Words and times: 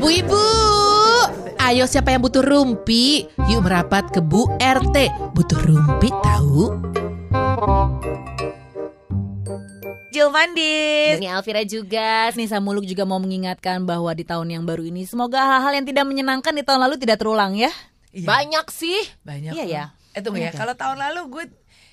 Bu 0.00 0.08
Ibu, 0.08 0.44
ayo 1.60 1.84
siapa 1.84 2.16
yang 2.16 2.24
butuh 2.24 2.40
rumpi? 2.40 3.28
Yuk 3.52 3.60
merapat 3.60 4.08
ke 4.08 4.24
Bu 4.24 4.48
RT. 4.56 5.12
Butuh 5.36 5.60
rumpi 5.60 6.08
tahu? 6.24 6.80
Jill 10.08 10.32
Vandis. 10.32 11.20
Ini 11.20 11.28
Alvira 11.28 11.60
juga, 11.68 12.32
Nisa 12.32 12.56
Muluk 12.56 12.88
juga 12.88 13.04
mau 13.04 13.20
mengingatkan 13.20 13.84
bahwa 13.84 14.08
di 14.16 14.24
tahun 14.24 14.48
yang 14.48 14.64
baru 14.64 14.88
ini 14.88 15.04
semoga 15.04 15.44
hal-hal 15.44 15.76
yang 15.76 15.84
tidak 15.84 16.08
menyenangkan 16.08 16.56
di 16.56 16.64
tahun 16.64 16.88
lalu 16.88 16.96
tidak 16.96 17.20
terulang 17.20 17.52
ya. 17.52 17.68
Banyak 18.16 18.64
sih. 18.72 18.96
Banyak. 19.28 19.52
Iya 19.60 19.64
ya. 19.68 19.84
Eh 20.16 20.24
tunggu 20.24 20.40
ya, 20.42 20.50
kalau 20.56 20.74
tahun 20.74 20.98
lalu 20.98 21.20
gue 21.30 21.44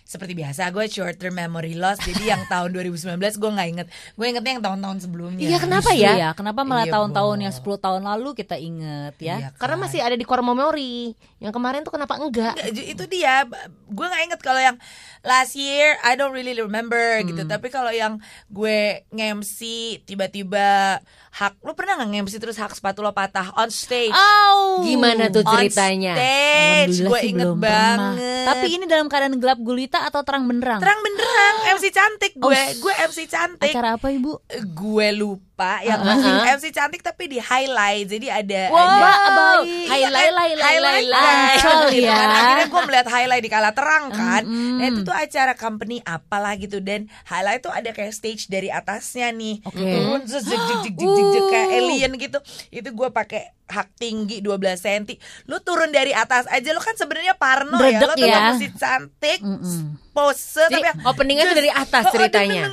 seperti 0.07 0.33
biasa 0.33 0.71
gue 0.71 0.87
short 0.87 1.15
term 1.15 1.35
memory 1.35 1.75
loss 1.75 1.99
jadi 1.99 2.31
yang 2.31 2.41
tahun 2.49 2.71
2019 2.71 3.19
gue 3.19 3.51
nggak 3.51 3.69
inget 3.69 3.87
gue 4.15 4.25
ingetnya 4.25 4.51
yang 4.53 4.63
tahun-tahun 4.63 4.97
sebelumnya 4.99 5.43
Iya 5.45 5.59
kenapa 5.59 5.91
ya? 5.91 6.11
Iya, 6.15 6.29
kenapa 6.31 6.63
malah 6.63 6.87
Iya, 6.87 6.95
tahun-tahun 6.95 7.37
yang 7.41 7.53
10 7.53 7.67
tahun 7.77 8.01
lalu 8.05 8.29
kita 8.33 8.55
inget 8.55 9.13
ya? 9.17 9.35
Iya 9.37 9.49
Karena 9.53 9.75
kan. 9.75 9.83
masih 9.83 9.99
ada 9.99 10.15
di 10.15 10.23
core 10.23 10.39
memori. 10.41 11.11
Yang 11.37 11.53
kemarin 11.53 11.79
tuh 11.81 11.91
kenapa 11.91 12.15
enggak? 12.15 12.55
Itu 12.71 13.03
dia 13.05 13.43
gue 13.85 14.05
nggak 14.05 14.23
inget 14.25 14.39
kalau 14.39 14.57
yang 14.59 14.77
last 15.21 15.53
year 15.53 15.99
I 16.01 16.15
don't 16.15 16.31
really 16.31 16.55
remember 16.55 16.95
gitu 17.21 17.37
Hmm. 17.37 17.49
tapi 17.49 17.67
kalau 17.67 17.91
yang 17.91 18.17
gue 18.47 18.79
nge-MC 19.09 19.59
tiba-tiba 20.03 20.97
hak 21.31 21.59
lu 21.59 21.71
pernah 21.71 21.95
nggak 21.95 22.09
nge-MC 22.09 22.33
terus 22.37 22.55
hak 22.55 22.71
sepatu 22.71 22.99
lo 22.99 23.11
patah 23.11 23.53
on 23.53 23.67
stage 23.67 24.09
Oh, 24.09 24.81
Gimana 24.81 25.27
tuh 25.27 25.43
on 25.43 25.53
ceritanya? 25.53 26.15
stage 26.15 26.95
Alhamdulillah 26.95 27.11
gue 27.11 27.19
inget 27.23 27.45
belum 27.45 27.57
pernah. 27.57 27.75
banget 28.07 28.45
Tapi 28.47 28.67
ini 28.69 28.85
dalam 28.85 29.05
keadaan 29.05 29.35
gelap 29.35 29.59
gulita 29.59 29.96
atau 30.03 30.21
terang 30.21 30.45
benderang? 30.45 30.77
terang 30.77 31.01
benderang 31.01 31.55
MC 31.73 31.85
cantik 31.89 32.31
Oh, 32.37 32.47
gue 32.47 32.61
gue 32.77 32.93
MC 33.07 33.19
cantik 33.25 33.71
Acara 33.71 33.97
apa 33.97 34.11
ibu? 34.11 34.37
gue 34.51 35.07
lupa 35.11 35.46
yang 35.81 35.99
masih 35.99 36.29
MC 36.53 36.65
cantik 36.69 37.01
tapi 37.01 37.25
di 37.27 37.37
highlight 37.37 38.05
jadi 38.05 38.27
ada 38.37 38.61
Wow, 38.69 38.77
ada 38.77 39.29
baik. 39.31 39.87
Highlight, 39.87 40.13
highlight, 40.29 40.57
highlight, 40.59 41.05
kan, 41.07 41.37
Ancol 41.49 41.79
gitu 41.89 42.03
ya. 42.03 42.13
kan. 42.13 42.29
akhirnya 42.31 42.65
gue 42.67 42.81
melihat 42.83 43.07
highlight 43.09 43.41
di 43.41 43.49
kala 43.49 43.71
terang 43.71 44.05
kan 44.09 44.43
Mm-mm. 44.43 44.77
nah 44.77 44.85
itu 44.85 45.01
tuh 45.01 45.11
acara 45.11 45.53
company 45.53 45.97
apalah 46.01 46.53
gitu 46.55 46.77
dan 46.79 46.99
highlight 47.23 47.59
tuh 47.59 47.71
ada 47.71 47.89
kayak 47.89 48.11
stage 48.11 48.45
dari 48.45 48.69
atasnya 48.69 49.29
nih 49.29 49.59
Oke. 49.63 49.81
turun 49.81 50.21
jek 50.23 50.45
jek 50.45 50.93
jek 51.33 51.43
kayak 51.47 51.67
Uh. 51.67 51.77
alien 51.79 52.11
gitu 52.15 52.37
itu 52.69 52.87
gue 52.87 53.09
pakai 53.09 53.41
hak 53.65 53.89
tinggi 53.95 54.39
12 54.39 54.55
cm 54.77 55.03
lu 55.45 55.59
turun 55.59 55.89
dari 55.89 56.11
atas 56.11 56.47
aja 56.47 56.69
lu 56.69 56.79
kan 56.79 56.93
sebenarnya 56.93 57.33
parno 57.33 57.75
ya 57.77 57.97
Bredek 57.97 58.07
lu 58.07 58.13
tetap 58.15 58.39
ya. 58.39 58.47
mesti 58.49 58.67
cantik 58.73 59.39
Mm-mm 59.41 60.06
pose 60.17 60.65
Jadi, 60.65 60.81
tapi 60.81 60.87
ya, 60.89 60.93
openingnya 61.05 61.45
tuh 61.45 61.57
dari 61.61 61.69
atas 61.69 62.03
oh, 62.03 62.09
oh, 62.09 62.13
ceritanya. 62.17 62.63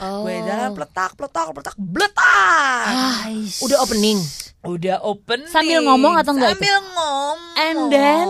Gue 0.00 0.34
oh. 0.34 0.42
dalam 0.42 0.70
peletak 0.74 1.14
peletak 1.14 1.54
peletak 1.54 1.76
beletak. 1.78 3.30
Udah 3.62 3.78
opening. 3.86 4.18
Udah 4.60 5.00
open 5.00 5.48
Sambil 5.48 5.80
ngomong 5.80 6.20
atau 6.20 6.36
enggak? 6.36 6.52
Sambil 6.52 6.68
itu? 6.68 6.84
ngomong. 6.84 7.36
And 7.56 7.78
then 7.88 8.28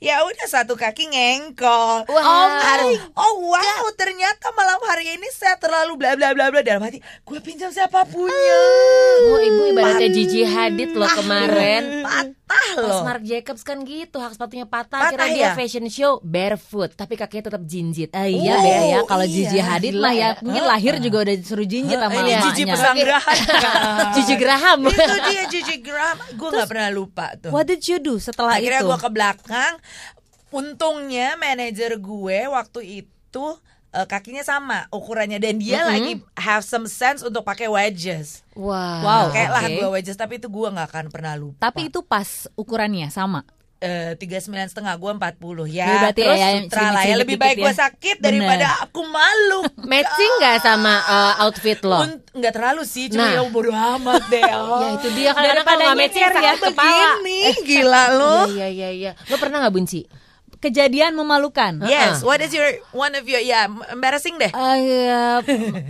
ya 0.00 0.24
udah 0.24 0.46
satu 0.48 0.72
kaki 0.72 1.12
ngengkol. 1.12 2.08
Wow. 2.08 2.16
Oh, 2.16 2.48
hari, 2.64 2.96
oh 3.12 3.34
wow, 3.52 3.84
ternyata 3.92 4.56
malam 4.56 4.80
hari 4.88 5.20
ini 5.20 5.28
saya 5.36 5.60
terlalu 5.60 6.00
bla 6.00 6.16
bla 6.16 6.32
bla 6.32 6.48
bla 6.48 6.64
dalam 6.64 6.80
hati. 6.80 7.04
Gue 7.28 7.44
pinjam 7.44 7.68
siapa 7.68 8.08
punya. 8.08 8.56
Oh, 9.28 9.36
ibu 9.36 9.76
ibaratnya 9.76 10.08
Pat. 10.08 10.16
Gigi 10.16 10.42
Hadid 10.48 10.96
loh 10.96 11.04
ah. 11.04 11.12
kemarin. 11.12 11.84
Patah 12.46 12.74
Pas 12.76 12.86
loh. 12.92 13.02
Mark 13.02 13.22
Jacobs 13.22 13.60
kan 13.60 13.82
gitu, 13.82 14.16
hak 14.16 14.32
sepatunya 14.32 14.62
Patah 14.64 15.02
patah, 15.02 15.10
akhirnya 15.10 15.28
dia 15.28 15.42
ya? 15.42 15.52
fashion 15.52 15.86
show 15.86 16.22
barefoot, 16.22 16.94
tapi 16.94 17.14
kakinya 17.14 17.50
tetap 17.50 17.62
jinjit. 17.62 18.10
Ah, 18.12 18.24
iya 18.24 18.54
Oh, 18.54 18.62
deh 18.62 18.80
ya 18.86 18.98
kalau 19.02 19.24
iya. 19.24 19.34
Gigi 19.34 19.58
Hadid 19.58 19.94
mah 19.96 20.10
ya 20.10 20.28
mungkin 20.40 20.62
lahir 20.62 20.94
juga 20.98 21.22
udah 21.22 21.34
suruh 21.40 21.64
jinjit 21.64 21.96
sama 21.96 22.14
Ini 22.16 22.32
Gigi 22.44 22.62
pesanggrahan. 22.64 23.36
Gigi 24.14 24.34
Graham. 24.36 24.78
Itu 24.86 25.14
dia 25.24 25.42
Gigi 25.48 25.76
Graham. 25.80 26.16
Gue 26.32 26.48
nggak 26.48 26.68
pernah 26.68 26.88
lupa 26.88 27.26
tuh. 27.34 27.50
What 27.50 27.66
did 27.66 27.82
you 27.82 27.98
do 27.98 28.16
setelah 28.16 28.54
Akhirnya 28.54 28.80
itu? 28.80 28.86
gue 28.86 28.98
ke 29.00 29.10
belakang. 29.10 29.74
Untungnya 30.48 31.34
manajer 31.34 31.98
gue 31.98 32.38
waktu 32.46 32.80
itu 33.02 33.46
eh, 33.96 34.06
kakinya 34.06 34.44
sama 34.44 34.84
ukurannya 34.92 35.40
dan 35.40 35.56
dia 35.56 35.80
lagi 35.82 36.20
have 36.36 36.60
some 36.60 36.84
sense 36.84 37.24
untuk 37.24 37.40
pakai 37.42 37.66
wedges. 37.66 38.44
Wah. 38.52 39.00
Wow. 39.00 39.24
Kayak 39.32 39.50
lah 39.50 39.64
oke. 39.64 39.74
gue 39.74 39.88
wedges 39.90 40.16
tapi 40.16 40.36
itu 40.36 40.46
gue 40.46 40.68
nggak 40.68 40.88
akan 40.92 41.06
pernah 41.08 41.32
lupa. 41.34 41.58
Tapi 41.58 41.88
itu 41.88 42.04
pas 42.04 42.44
ukurannya 42.54 43.08
sama. 43.08 43.42
tiga 44.16 44.40
sembilan 44.40 44.66
setengah 44.66 44.98
gue 44.98 45.10
empat 45.14 45.34
puluh 45.38 45.62
ya. 45.68 45.86
Jadi 45.86 45.96
berarti 46.02 46.22
Terus 46.26 46.40
ya, 46.40 46.48
sutra 46.58 46.86
lah 46.90 47.02
ya 47.06 47.14
lebih 47.14 47.36
baik 47.38 47.56
ya. 47.60 47.62
gue 47.68 47.74
sakit 47.76 48.16
Bener. 48.18 48.24
daripada 48.42 48.66
aku 48.82 49.00
malu. 49.06 49.60
Matching 49.92 50.32
nggak 50.42 50.56
sama 50.58 50.94
uh, 51.06 51.44
outfit 51.46 51.78
lo? 51.86 52.02
Nggak 52.34 52.52
terlalu 52.56 52.82
sih, 52.82 53.06
cuma 53.12 53.30
Nah. 53.30 53.38
ya 53.38 53.42
bodo 53.46 53.70
amat 53.70 54.22
deh. 54.26 54.42
Ya 54.82 54.88
itu 54.96 55.08
dia 55.14 55.30
Daripada 55.30 55.62
kalau 55.62 55.82
nggak 55.86 55.98
matching 56.02 56.24
ya, 56.24 56.54
kepala. 56.58 57.08
Begini, 57.22 57.38
gila 57.62 58.02
lo. 58.10 58.36
Iya 58.50 58.66
iya 58.66 58.88
iya. 58.90 59.12
Lo 59.30 59.36
pernah 59.38 59.62
nggak 59.62 59.74
bunci? 59.76 60.00
Kejadian 60.66 61.14
memalukan. 61.14 61.78
Yes, 61.82 62.20
what 62.20 62.38
is 62.38 62.50
your 62.50 62.66
one 62.90 63.14
of 63.14 63.22
your 63.22 63.38
ya 63.38 63.64
embarrassing 63.88 64.34
deh. 64.34 64.50
Eh, 64.50 64.76
ya, 65.06 65.38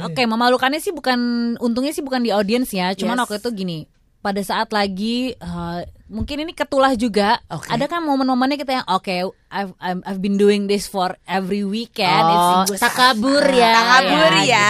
Oke, 0.02 0.22
memalukannya 0.22 0.78
sih 0.78 0.92
bukan 0.92 1.16
untungnya 1.56 1.90
sih 1.90 2.00
bukan 2.00 2.20
di 2.20 2.28
audiens 2.28 2.68
ya. 2.68 2.92
Cuman 2.92 3.16
Yes. 3.16 3.22
waktu 3.24 3.36
itu 3.40 3.50
gini, 3.56 3.78
pada 4.20 4.38
saat 4.40 4.68
lagi 4.68 5.32
eh, 5.32 5.80
mungkin 6.06 6.44
ini 6.44 6.52
ketulah 6.52 6.92
juga. 6.92 7.40
Oke. 7.48 7.66
Ada 7.66 7.86
kan 7.86 8.04
momen-momennya 8.04 8.56
kita 8.56 8.72
yang 8.74 8.86
oke, 8.86 9.16
I've, 9.48 9.72
I've 9.78 10.02
I've 10.04 10.20
been 10.20 10.36
doing 10.36 10.66
this 10.66 10.84
for 10.84 11.16
every 11.24 11.64
weekend. 11.64 12.26
Oh, 12.26 12.68
It's- 12.68 12.78
takabur 12.78 13.42
ya. 13.48 13.72
Takabur 13.72 14.32
ya. 14.44 14.68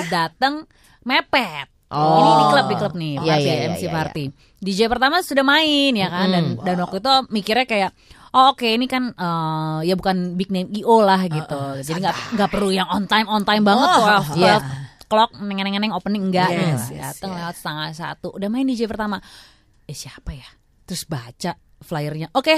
gitu 0.00 0.14
Datang 0.14 0.54
mepet. 1.02 1.66
Oh. 1.90 2.22
Ini 2.22 2.30
di 2.30 2.44
klub 2.46 2.66
di 2.70 2.76
klub 2.78 2.94
nih, 2.94 3.14
Iya, 3.18 3.34
party, 3.34 3.42
iya, 3.42 3.50
iya, 3.52 3.66
MC 3.66 3.82
iya, 3.82 3.90
party. 3.90 4.24
DJ 4.62 4.78
pertama 4.86 5.26
sudah 5.26 5.42
main 5.42 5.90
ya 5.90 6.06
kan 6.06 6.30
dan 6.30 6.44
dan 6.62 6.76
waktu 6.78 7.02
itu 7.02 7.10
mikirnya 7.34 7.66
kayak 7.66 7.90
Oh 8.30 8.54
oke 8.54 8.62
ini 8.62 8.86
kan 8.86 9.10
eh, 9.10 9.78
ya 9.84 9.94
bukan 9.94 10.38
big 10.38 10.48
name 10.48 10.70
IO 10.70 11.02
lah 11.02 11.18
gitu. 11.26 11.60
Jadi 11.82 11.98
nggak 11.98 12.16
nggak 12.38 12.48
perlu 12.48 12.70
yang 12.70 12.86
on 12.86 13.10
time 13.10 13.26
on 13.26 13.42
time 13.42 13.66
banget 13.66 13.88
Oh, 13.90 14.06
12, 14.34 14.38
iya. 14.38 14.56
12 14.62 15.10
clock 15.10 15.30
neng-neng 15.42 15.90
opening 15.90 16.30
enggak 16.30 16.54
Yes, 16.54 16.86
gitu. 16.86 17.02
yes, 17.02 17.18
Datang 17.18 17.30
yes. 17.34 17.38
lewat 17.42 17.54
setengah 17.58 17.86
satu 17.90 18.28
udah 18.30 18.46
main 18.46 18.62
DJ 18.62 18.86
pertama. 18.86 19.18
Eh 19.82 19.96
siapa 19.98 20.30
ya? 20.30 20.46
Terus 20.86 21.02
baca 21.02 21.58
flyernya. 21.82 22.30
Oke. 22.30 22.54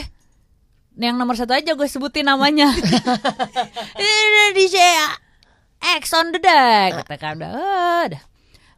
Yang 0.93 1.17
nomor 1.17 1.33
satu 1.33 1.57
aja 1.57 1.73
gue 1.73 1.89
sebutin 1.89 2.29
namanya. 2.29 2.69
DJ 4.57 4.77
X 5.81 6.13
on 6.13 6.31
the 6.31 6.39
deck. 6.39 7.01
Kata 7.03 7.17
kan 7.17 7.41
udah. 7.41 7.51
"Ah, 7.51 8.03
udah. 8.13 8.23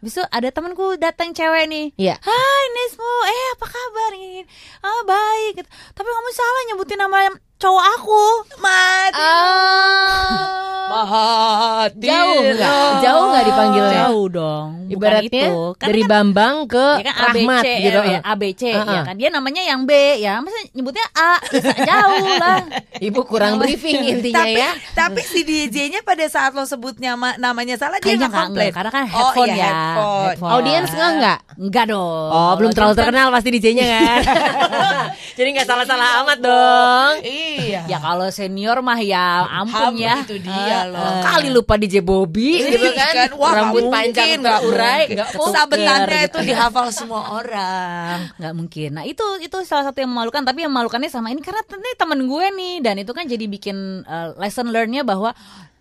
Habis 0.04 0.20
itu 0.20 0.24
ada 0.36 0.52
temanku 0.52 1.00
datang 1.00 1.32
cewek 1.32 1.64
nih. 1.64 1.88
Iya. 1.96 2.20
Hai 2.20 2.64
Nesmo, 2.76 3.08
eh 3.24 3.46
apa 3.56 3.66
kabar 3.72 4.12
ini? 4.20 4.44
Ah 4.84 5.00
baik. 5.08 5.64
Tapi 5.96 6.08
kamu 6.12 6.28
salah 6.36 6.62
nyebutin 6.68 7.00
nama 7.00 7.32
cowok 7.56 7.84
aku. 7.92 8.22
Mati. 8.58 9.20
Ah. 9.20 10.62
Mati. 10.84 12.06
Jauh 12.06 12.38
nggak? 12.46 12.90
Jauh 13.00 13.24
nggak 13.26 13.44
dipanggilnya? 13.44 13.98
Jauh 14.04 14.26
dong. 14.28 14.68
Bukan 14.84 14.92
Ibaratnya 14.94 15.42
itu. 15.42 15.58
Karena 15.74 15.88
dari 15.88 16.02
kan- 16.02 16.10
Bambang 16.12 16.54
ke 16.66 16.86
ya 16.94 17.04
kan 17.04 17.14
Rahmat 17.26 17.62
ABC 17.64 17.72
gitu. 17.80 18.00
ya, 18.04 18.18
ABC 18.22 18.62
ya 18.68 18.76
Uh-uh. 18.78 19.02
kan 19.02 19.14
dia 19.16 19.28
namanya 19.28 19.62
yang 19.64 19.80
B 19.82 19.90
ya 20.18 20.38
masa 20.38 20.54
nyebutnya 20.70 21.02
A 21.10 21.40
jauh 21.82 22.28
lah 22.36 22.60
Ibu 23.08 23.20
kurang 23.24 23.56
briefing 23.56 23.96
intinya 24.06 24.44
tapi, 24.44 24.54
ya. 24.54 24.70
tapi 24.94 25.20
si 25.24 25.40
DJ-nya 25.42 26.00
pada 26.00 26.22
saat 26.26 26.52
lo 26.52 26.62
sebut 26.62 26.94
nama 26.96 27.32
namanya 27.36 27.74
salah 27.74 27.96
dia 27.96 28.12
Kayaknya 28.12 28.20
nggak 28.20 28.30
nggak, 28.30 28.46
komplain. 28.46 28.72
karena 28.72 28.90
kan 28.92 29.02
Oh, 29.04 29.08
headphone 29.10 29.48
iya, 29.48 29.56
ya 29.56 29.66
headphone. 29.66 30.24
Headphone. 30.28 30.50
Audiens 30.52 30.90
nggak 30.92 31.10
nggak? 31.16 31.38
enggak 31.58 31.84
dong 31.88 32.28
Oh, 32.30 32.52
belum 32.54 32.70
terlalu 32.70 32.92
kan- 32.92 32.98
terkenal 33.02 33.26
pasti 33.30 33.48
DJ-nya 33.50 33.84
kan. 33.88 34.20
Jadi 35.38 35.48
nggak 35.50 35.66
salah-salah 35.66 36.08
amat 36.22 36.38
dong. 36.40 37.12
Iya. 37.20 37.53
Ya 37.88 37.98
kalau 37.98 38.28
senior 38.30 38.78
mah 38.80 39.00
ya 39.00 39.44
ampun 39.64 39.92
Ham, 39.92 39.94
ya 39.96 40.14
itu 40.22 40.36
dia 40.42 40.88
loh. 40.88 41.22
Kali 41.22 41.48
lupa 41.50 41.74
DJ 41.80 42.00
Bobby 42.04 42.60
Iya 42.60 42.68
gitu 42.76 42.88
kan. 42.94 43.14
Wah, 43.14 43.50
nggak 43.50 43.54
Rambut 43.56 43.82
mungkin, 43.86 43.94
panjang 43.94 44.28
nggak 44.40 44.58
terurai, 44.60 44.84
mungkin. 44.84 45.14
nggak 45.16 45.28
mungkin. 45.34 45.54
Sabetannya 45.54 46.20
gitu 46.20 46.28
itu 46.28 46.38
dihafal 46.52 46.86
semua 46.90 47.22
orang. 47.36 48.16
nggak 48.38 48.54
mungkin 48.54 48.88
nah 48.94 49.04
itu 49.04 49.26
itu 49.42 49.56
salah 49.66 49.84
satu 49.90 49.98
yang 50.02 50.10
memalukan 50.10 50.42
tapi 50.44 50.64
yang 50.64 50.72
memalukannya 50.72 51.10
sama 51.10 51.30
ini 51.30 51.40
karena 51.42 51.62
ini 51.66 51.92
temen 51.98 52.20
gue 52.26 52.46
nih 52.54 52.74
dan 52.82 52.94
itu 53.00 53.12
kan 53.12 53.24
jadi 53.26 53.44
bikin 53.46 54.06
uh, 54.06 54.36
lesson 54.38 54.70
learnnya 54.70 55.02
bahwa 55.02 55.34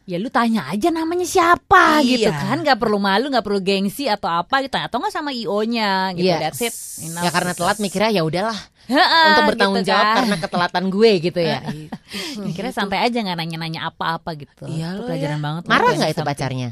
ya 0.04 0.18
lu 0.18 0.28
tanya 0.28 0.68
aja 0.68 0.90
namanya 0.90 1.24
siapa 1.24 2.00
Iya. 2.00 2.12
gitu 2.20 2.30
kan 2.30 2.60
nggak 2.60 2.76
perlu 2.76 2.98
malu 2.98 3.28
nggak 3.28 3.40
perlu 3.42 3.60
gengsi 3.60 4.06
atau 4.06 4.28
apa 4.28 4.60
gitu 4.60 4.76
atau 4.76 4.98
nggak 4.98 5.10
sama 5.10 5.32
io 5.32 5.64
nya 5.64 6.12
gitu 6.12 6.28
Yes. 6.28 6.42
that's 6.42 6.62
it 6.62 6.76
Enough. 7.04 7.24
Ya 7.24 7.30
karena 7.30 7.52
telat 7.54 7.78
mikirnya 7.78 8.12
ya 8.12 8.22
udahlah 8.22 8.60
Heeh, 8.84 9.26
untuk 9.30 9.44
bertanggung 9.50 9.80
gitu 9.80 9.90
jawab 9.90 10.04
kan. 10.04 10.16
karena 10.20 10.36
ketelatan 10.38 10.86
gue 10.90 11.12
gitu 11.22 11.40
ya. 11.40 11.60
mikirnya 12.46 12.72
santai 12.72 13.00
aja 13.00 13.18
nggak 13.18 13.38
nanya-nanya 13.38 13.88
apa-apa 13.88 14.36
gitu 14.36 14.68
Iya 14.68 14.94
itu 14.94 15.02
pelajaran 15.06 15.40
ya. 15.40 15.42
banget 15.42 15.62
Marah 15.66 15.90
nggak 15.94 16.12
itu 16.12 16.22
pacarnya? 16.22 16.70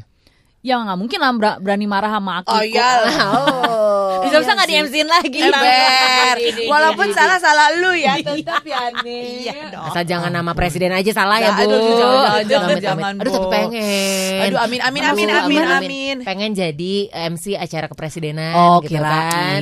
ya 0.62 0.78
nggak 0.78 0.94
mungkin 0.94 1.18
lah 1.18 1.32
bera- 1.34 1.58
berani 1.58 1.86
marah 1.86 2.10
sama 2.12 2.32
aku 2.38 2.52
Oh 2.52 2.62
iya. 2.62 2.90
Oh. 3.26 3.66
Bisa 4.22 4.36
bisa 4.40 4.52
nggak 4.54 4.68
di 4.68 4.76
MC-in 4.78 5.08
lagi. 5.08 5.40
Ember. 5.42 6.36
Walaupun 6.70 7.06
salah 7.12 7.38
salah 7.38 7.74
lu 7.76 7.92
ya, 7.94 8.16
Iya. 8.18 8.34
tetap 8.38 8.62
ya 8.62 8.82
nih. 9.02 9.24
Iya 9.48 9.54
dong. 9.72 9.84
Asal 9.88 10.02
jangan 10.04 10.30
nama 10.30 10.52
presiden 10.52 10.92
aja 10.92 11.10
salah 11.10 11.38
ya, 11.38 11.50
Bu. 11.54 11.64
aduh, 11.66 12.42
jangan, 12.46 12.76
jangan, 12.78 13.12
tapi 13.18 13.38
pengen. 13.50 14.38
Aduh, 14.48 14.58
amin, 14.60 14.80
amin, 14.82 15.02
amin, 15.02 15.28
amin, 15.30 15.62
amin. 15.64 16.16
Pengen 16.22 16.50
jadi 16.54 16.94
MC 17.32 17.54
acara 17.56 17.86
kepresidenan 17.86 18.54
Oh, 18.54 18.78
gitu 18.84 18.98
kan. 18.98 19.60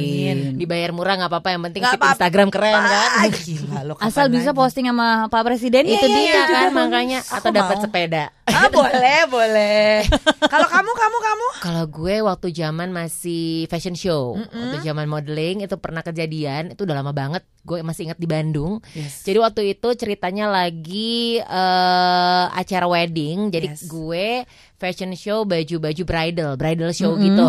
Dibayar 0.57 0.91
murah 0.93 1.15
nggak 1.17 1.31
apa-apa, 1.31 1.49
yang 1.53 1.63
penting 1.71 1.83
apa-apa. 1.85 2.17
Instagram 2.17 2.49
keren 2.53 2.75
kan. 2.77 3.09
Ah, 3.71 3.87
lo 3.87 3.95
Asal 4.03 4.27
bisa 4.29 4.51
posting 4.51 4.91
sama 4.91 5.31
Pak 5.31 5.47
Presiden 5.47 5.87
Itu 5.87 6.03
iya, 6.03 6.11
dia 6.11 6.21
iya, 6.27 6.43
kan 6.49 6.69
iya. 6.69 6.75
makanya 6.75 7.19
atau 7.23 7.51
dapat 7.55 7.77
sepeda. 7.79 8.35
Ah, 8.51 8.67
boleh, 8.67 9.21
boleh. 9.31 10.03
Kalau 10.51 10.67
kamu, 10.67 10.91
kamu, 10.91 11.17
kamu. 11.23 11.47
Kalau 11.63 11.85
gue 11.87 12.17
waktu 12.21 12.47
zaman 12.51 12.91
masih 12.91 13.71
fashion 13.71 13.95
show, 13.95 14.35
waktu 14.51 14.83
zaman 14.83 15.07
modeling 15.07 15.63
itu 15.63 15.77
pernah 15.79 16.03
kejadian, 16.03 16.75
itu 16.75 16.83
udah 16.83 17.01
lama 17.01 17.15
banget. 17.15 17.47
Gue 17.63 17.81
masih 17.87 18.11
ingat 18.11 18.19
di 18.19 18.27
Bandung. 18.27 18.83
Jadi 19.23 19.39
waktu 19.39 19.63
itu 19.79 19.89
ceritanya 19.95 20.51
lagi 20.51 21.39
eh 21.39 22.45
acara 22.51 22.87
wedding. 22.91 23.55
Jadi 23.55 23.69
Yes. 23.71 23.87
gue 23.87 24.43
fashion 24.81 25.13
show 25.13 25.45
baju-baju 25.45 26.03
bridal, 26.03 26.57
bridal 26.57 26.91
show 26.91 27.13
gitu. 27.15 27.45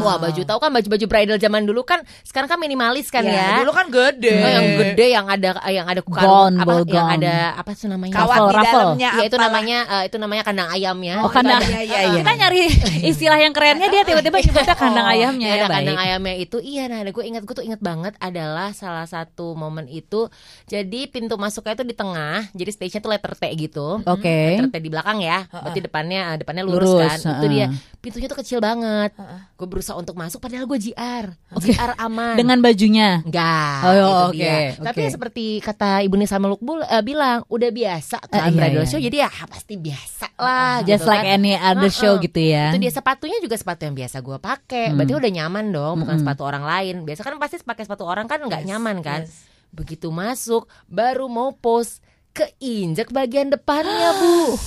Wah, 0.00 0.16
baju 0.16 0.40
tahu 0.40 0.58
kan 0.58 0.72
baju-baju 0.72 1.04
bridal 1.04 1.36
zaman 1.36 1.62
dulu 1.62 1.84
kan 1.84 2.00
sekarang 2.24 2.48
kan 2.48 2.56
minimalis 2.56 3.12
kan 3.12 3.20
ya. 3.20 3.60
Dulu 3.60 3.70
kan 3.70 3.92
gede. 3.92 4.32
Oh, 4.40 4.48
yang 4.48 4.66
gede 4.80 5.06
yang 5.12 5.26
ada 5.28 5.50
yang 5.68 5.84
ada 5.84 6.00
karung 6.00 6.56
apa 6.56 6.64
ball 6.64 6.82
yang 6.88 7.08
ada 7.12 7.52
apa 7.54 7.76
sih 7.76 7.84
namanya? 7.84 8.16
Kawat 8.16 8.38
Ruffle, 8.40 8.48
di 8.48 8.56
ruffle. 8.56 8.80
dalamnya 8.80 9.10
Iya 9.14 9.24
itu 9.28 9.36
namanya 9.36 9.78
eh, 9.84 10.02
itu 10.08 10.16
namanya 10.16 10.42
kandang 10.42 10.68
ayamnya. 10.72 11.14
Oh, 11.20 11.28
kandang. 11.28 11.60
Iya, 11.60 11.80
iya, 11.84 12.00
iya. 12.08 12.20
Kita 12.24 12.32
nyari 12.34 12.62
istilah 13.12 13.38
yang 13.38 13.52
kerennya 13.52 13.88
dia 13.92 14.02
tiba-tiba 14.02 14.40
nyebutnya 14.40 14.74
kandang 14.74 15.06
ayamnya 15.06 15.44
Iya, 15.44 15.54
ya, 15.54 15.60
ada 15.60 15.68
kandang 15.68 15.96
baik. 16.00 16.06
ayamnya 16.08 16.34
itu 16.40 16.56
iya 16.58 16.88
nah 16.88 16.98
ada 17.04 17.10
gue 17.12 17.24
ingat 17.24 17.42
gue 17.44 17.52
tuh 17.52 17.66
ingat 17.66 17.80
banget 17.80 18.14
adalah 18.16 18.72
salah 18.72 19.04
satu 19.04 19.52
momen 19.52 19.84
itu 19.86 20.30
jadi 20.64 21.00
pintu 21.10 21.36
masuknya 21.36 21.76
itu 21.76 21.84
di 21.84 21.92
tengah 21.92 22.48
jadi 22.54 22.70
stage-nya 22.70 23.00
tuh 23.02 23.10
letter 23.12 23.32
T 23.34 23.44
gitu 23.58 24.00
Oke. 24.00 24.56
letter 24.56 24.70
T 24.70 24.76
di 24.78 24.88
belakang 24.88 25.20
ya 25.20 25.44
berarti 25.50 25.80
depannya 25.82 26.20
eh, 26.32 26.36
depannya 26.54 26.70
lurus, 26.70 26.86
Lurus, 26.94 27.10
kan 27.10 27.18
itu 27.18 27.26
heeh. 27.26 27.50
dia 27.50 27.66
pintunya 27.98 28.28
tuh 28.28 28.36
kecil 28.36 28.58
banget 28.60 29.10
gue 29.50 29.64
berusaha 29.64 29.96
untuk 29.96 30.14
masuk 30.14 30.38
padahal 30.38 30.64
gue 30.64 30.78
JR 30.78 31.26
JR 31.56 31.96
aman 31.98 32.36
Dengan 32.36 32.60
bajunya. 32.60 33.24
Enggak, 33.24 33.76
Oh, 33.80 33.90
itu 33.90 34.04
oke, 34.04 34.28
oke. 34.28 34.54
Tapi 34.84 34.98
ya 35.00 35.10
seperti 35.10 35.44
kata 35.58 36.04
Ibu 36.04 36.14
Nisa 36.14 36.36
Melukbul 36.36 36.84
eh, 36.84 37.00
bilang, 37.00 37.42
udah 37.46 37.70
biasa 37.70 38.20
kan 38.22 38.38
Eh, 38.44 38.44
iya, 38.44 38.54
bridal 38.54 38.84
iya. 38.84 38.86
show, 38.86 39.00
jadi 39.00 39.16
ya 39.24 39.30
pasti 39.46 39.74
biasa 39.74 40.26
lah. 40.36 40.74
Just 40.82 41.00
gitu 41.00 41.08
like 41.08 41.24
kan. 41.24 41.34
any 41.34 41.52
other 41.56 41.88
Heeh. 41.88 41.96
show 41.96 42.12
gitu 42.18 42.36
ya. 42.38 42.70
Itu 42.70 42.78
dia 42.78 42.92
sepatunya 42.92 43.38
juga 43.40 43.56
sepatu 43.56 43.82
yang 43.82 43.96
biasa 43.96 44.20
gue 44.20 44.36
pakai. 44.36 44.84
Hmm. 44.92 44.96
Berarti 45.00 45.12
udah 45.16 45.30
nyaman 45.32 45.64
dong, 45.70 45.94
bukan 46.04 46.16
sepatu 46.20 46.42
orang 46.44 46.62
lain. 46.62 46.94
Biasa 47.02 47.20
kan 47.22 47.32
pasti 47.40 47.56
pakai 47.58 47.82
sepatu 47.88 48.04
orang 48.04 48.28
kan 48.28 48.38
nggak 48.38 48.62
nyaman 48.64 49.00
kan. 49.00 49.24
yes. 49.24 49.48
Begitu 49.70 50.06
masuk, 50.06 50.68
baru 50.86 51.24
mau 51.26 51.50
pose, 51.50 52.04
keinjak 52.30 53.08
bagian 53.10 53.48
depannya 53.48 54.12
bu, 54.20 54.58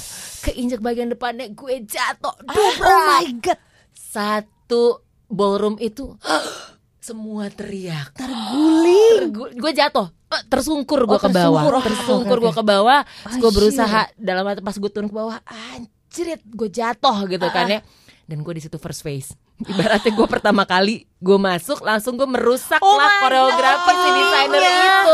keinjak 0.48 0.80
bagian 0.80 1.08
depannya 1.08 1.50
gue 1.50 1.76
jatuh. 1.84 2.36
Oh 2.48 2.74
my 2.80 3.28
god. 3.38 3.60
Satu 3.92 5.00
ballroom 5.26 5.76
itu 5.78 6.16
semua 7.00 7.48
teriak. 7.48 8.12
Terguling. 8.14 9.32
Gue 9.60 9.72
jatuh. 9.72 10.12
Eh, 10.28 10.44
tersungkur 10.46 11.04
gue 11.04 11.16
Oh, 11.16 11.22
ke 11.22 11.30
bawah. 11.30 11.64
tersungkur. 11.64 11.74
Oh, 11.74 11.84
tersungkur 11.84 12.38
oke, 12.38 12.44
gue 12.44 12.54
ke 12.54 12.64
bawah. 12.66 13.00
gue 13.04 13.40
Anjir. 13.40 13.52
berusaha 13.54 14.02
dalam 14.18 14.44
pas 14.60 14.76
gue 14.76 14.90
turun 14.90 15.08
ke 15.08 15.16
bawah 15.16 15.40
anjrit 15.46 16.44
gue 16.44 16.68
jatuh 16.70 17.16
gitu 17.26 17.48
kan 17.48 17.66
ya. 17.70 17.80
Dan 18.24 18.44
gue 18.44 18.52
di 18.52 18.60
situ 18.60 18.76
first 18.76 19.00
face. 19.02 19.32
Ibaratnya 19.64 20.12
gue 20.12 20.28
pertama 20.28 20.64
kali 20.64 21.08
gue 21.18 21.38
masuk 21.38 21.80
langsung 21.80 22.14
gue 22.14 22.28
merusak 22.28 22.78
Oh 22.78 22.94
lah 22.94 23.24
koreografi 23.24 23.90
si 23.96 24.10
desainer 24.14 24.62
itu 24.62 25.07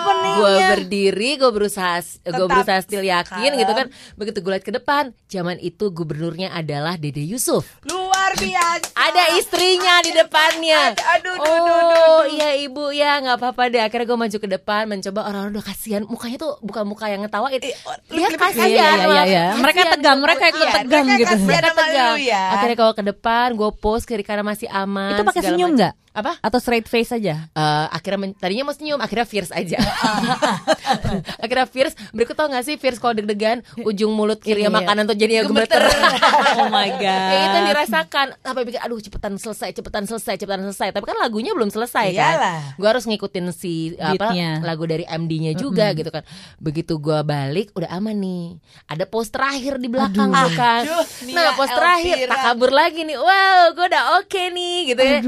Openingnya. 0.00 0.38
gue 0.38 0.54
berdiri 0.70 1.30
gue 1.36 1.50
berusaha 1.50 1.94
gue 2.20 2.46
berusaha 2.46 2.78
still 2.80 3.02
yakin 3.02 3.50
kalem. 3.50 3.60
gitu 3.60 3.72
kan 3.72 3.86
begitu 4.14 4.38
gue 4.38 4.52
lihat 4.52 4.64
ke 4.64 4.72
depan 4.72 5.02
zaman 5.26 5.58
itu 5.58 5.90
gubernurnya 5.90 6.52
adalah 6.52 6.94
Dede 6.94 7.22
Yusuf 7.22 7.66
Luar 7.84 8.32
biasa. 8.34 8.92
ada 8.94 9.24
istrinya 9.34 10.00
di 10.00 10.12
depannya. 10.12 10.92
Aduh, 10.92 11.32
aduh, 11.32 11.34
aduh, 11.34 11.48
oh 11.48 11.56
aduh, 11.56 11.78
aduh. 11.80 12.20
iya 12.28 12.50
ibu 12.60 12.92
ya 12.92 13.18
nggak 13.18 13.40
apa-apa 13.40 13.62
deh. 13.68 13.80
Akhirnya 13.80 14.04
gue 14.04 14.18
maju 14.18 14.36
ke 14.36 14.48
depan 14.50 14.82
mencoba 14.84 15.20
orang-orang 15.24 15.52
udah 15.56 15.64
kasihan. 15.64 16.02
Mukanya 16.04 16.36
tuh 16.36 16.52
bukan 16.60 16.84
muka 16.84 17.08
yang 17.08 17.24
ngetawain. 17.24 17.56
Eh, 17.56 17.72
lebih 18.12 18.36
kasihan. 18.36 18.68
Iya, 18.68 18.84
iya, 18.84 19.06
iya, 19.08 19.22
iya. 19.24 19.44
Mereka 19.56 19.80
tegang, 19.96 20.18
mereka 20.20 20.44
ikut 20.52 20.60
Iya, 20.60 20.72
tegang 20.84 21.06
mereka 21.08 21.20
gitu. 21.24 21.34
Mereka 21.48 21.70
tegang. 21.72 22.16
ya. 22.20 22.42
Akhirnya 22.52 22.76
kalau 22.76 22.92
ke 22.92 23.02
depan 23.02 23.46
gue 23.56 23.70
pose 23.72 24.04
kiri 24.04 24.22
kanan 24.22 24.44
masih 24.44 24.68
aman. 24.68 25.16
Itu 25.16 25.24
pakai 25.24 25.42
senyum 25.42 25.72
nggak? 25.72 25.92
Apa? 26.18 26.32
Atau 26.40 26.58
straight 26.58 26.84
face 26.84 27.10
aja? 27.10 27.46
Eh, 27.48 27.86
akhirnya 27.88 28.18
men- 28.20 28.34
tadinya 28.34 28.64
mau 28.64 28.74
senyum 28.74 28.98
akhirnya 28.98 29.22
fierce 29.24 29.52
aja. 29.52 29.78
Akhirnya 31.38 31.66
fierce. 31.66 31.94
Berikut 32.10 32.34
tau 32.34 32.48
gak 32.48 32.64
sih 32.64 32.74
fierce 32.74 32.98
kalau 32.98 33.14
deg-degan 33.14 33.60
ujung 33.80 34.10
mulut 34.10 34.38
kiri 34.38 34.58
Iya, 34.58 34.68
iya. 34.68 34.74
makanan 34.74 35.04
tuh 35.04 35.16
jadinya 35.16 35.42
gemeter. 35.44 35.82
oh 36.58 36.68
my 36.68 36.88
god. 36.96 37.28
ya 37.28 37.38
itu 37.40 37.54
yang 37.54 37.68
dirasakan. 37.68 38.26
Sampai 38.40 38.62
pikir 38.64 38.80
aduh 38.80 38.98
cepetan 38.98 39.32
selesai 39.36 39.70
cepetan 39.72 40.04
selesai 40.04 40.34
cepetan 40.36 40.60
selesai. 40.64 40.88
Tapi 40.90 41.04
kan 41.04 41.16
lagunya 41.16 41.52
belum 41.52 41.68
selesai 41.68 42.06
kan. 42.10 42.34
Iyalah. 42.34 42.58
gue 42.74 42.88
harus 42.88 43.04
ngikutin 43.04 43.44
si 43.50 43.74
apa 43.94 44.32
Beatnya. 44.32 44.50
lagu 44.62 44.84
dari 44.84 45.04
MD-nya 45.04 45.52
juga 45.54 45.92
gitu 45.92 46.08
kan. 46.08 46.24
Begitu 46.58 46.96
gue 46.96 47.18
balik 47.22 47.70
udah 47.74 47.90
aman 47.92 48.16
nih. 48.16 48.44
Ada 48.86 49.04
pos 49.04 49.28
terakhir 49.28 49.76
di 49.76 49.88
belakang 49.88 50.30
tuh 50.30 50.52
kan 50.54 50.82
Aduh, 50.82 51.04
nah 51.30 51.52
pos 51.54 51.68
terakhir 51.68 52.26
tak 52.26 52.40
kabur 52.44 52.70
lagi 52.70 53.04
nih. 53.04 53.14
Wow 53.14 53.62
gue 53.70 53.86
udah 53.86 54.04
oke 54.18 54.42
nih 54.48 54.76
gitu 54.88 55.02
ya. 55.02 55.18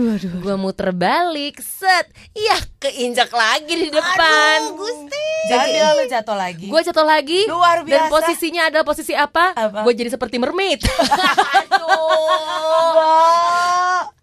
Gue 0.40 0.54
muter 0.56 0.79
balik 0.88 1.58
set 1.58 2.08
iya 2.32 2.56
keinjak 2.76 3.30
lagi 3.30 3.70
di 3.70 3.88
depan 3.88 4.72
Gusti. 4.72 5.26
Jadi 5.42 5.72
lu 5.72 6.04
jatuh 6.06 6.34
lagi. 6.34 6.64
gue 6.64 6.80
jatuh 6.82 7.02
lagi 7.02 7.44
Luar 7.44 7.82
dan 7.82 8.06
biasa. 8.06 8.12
posisinya 8.12 8.66
adalah 8.66 8.84
posisi 8.84 9.12
apa, 9.12 9.50
Apa? 9.50 9.82
gue 9.82 9.92
jadi 9.94 10.08
seperti 10.08 10.36
mermaid 10.36 10.78
Aduh. 11.60 11.90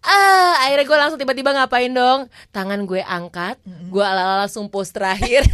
Ah, 0.00 0.52
akhirnya 0.64 0.84
gue 0.84 0.96
langsung 0.96 1.16
tiba-tiba 1.16 1.52
ngapain 1.52 1.88
dong? 1.88 2.26
Tangan 2.48 2.82
gue 2.82 2.98
angkat, 2.98 3.54
gue 3.64 4.00
ala 4.00 4.40
langsung 4.40 4.64
pose 4.66 4.88
terakhir. 4.88 5.44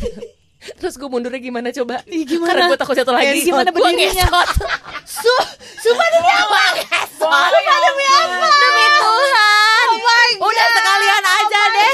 Terus 0.75 0.95
gue 0.95 1.07
mundurnya 1.07 1.39
gimana 1.39 1.69
coba? 1.71 2.01
gimana? 2.05 2.49
Karena 2.51 2.65
gue 2.69 2.79
takut 2.79 2.95
jatuh 2.95 3.13
lagi. 3.13 3.29
Ngesot. 3.35 3.47
Gimana 3.47 3.69
Gue 3.69 3.77
berdirinya? 3.79 4.25
ngesot. 4.25 4.49
Su, 5.05 5.35
sumpah 5.81 6.09
demi 6.11 6.31
apa? 6.31 6.63
Sumpah 7.15 7.49
demi 7.49 8.05
apa? 8.07 8.49
Demi 8.49 8.87
Tuhan. 8.97 9.87
Udah 10.41 10.67
sekalian 10.71 11.25
aja 11.25 11.61
deh. 11.71 11.93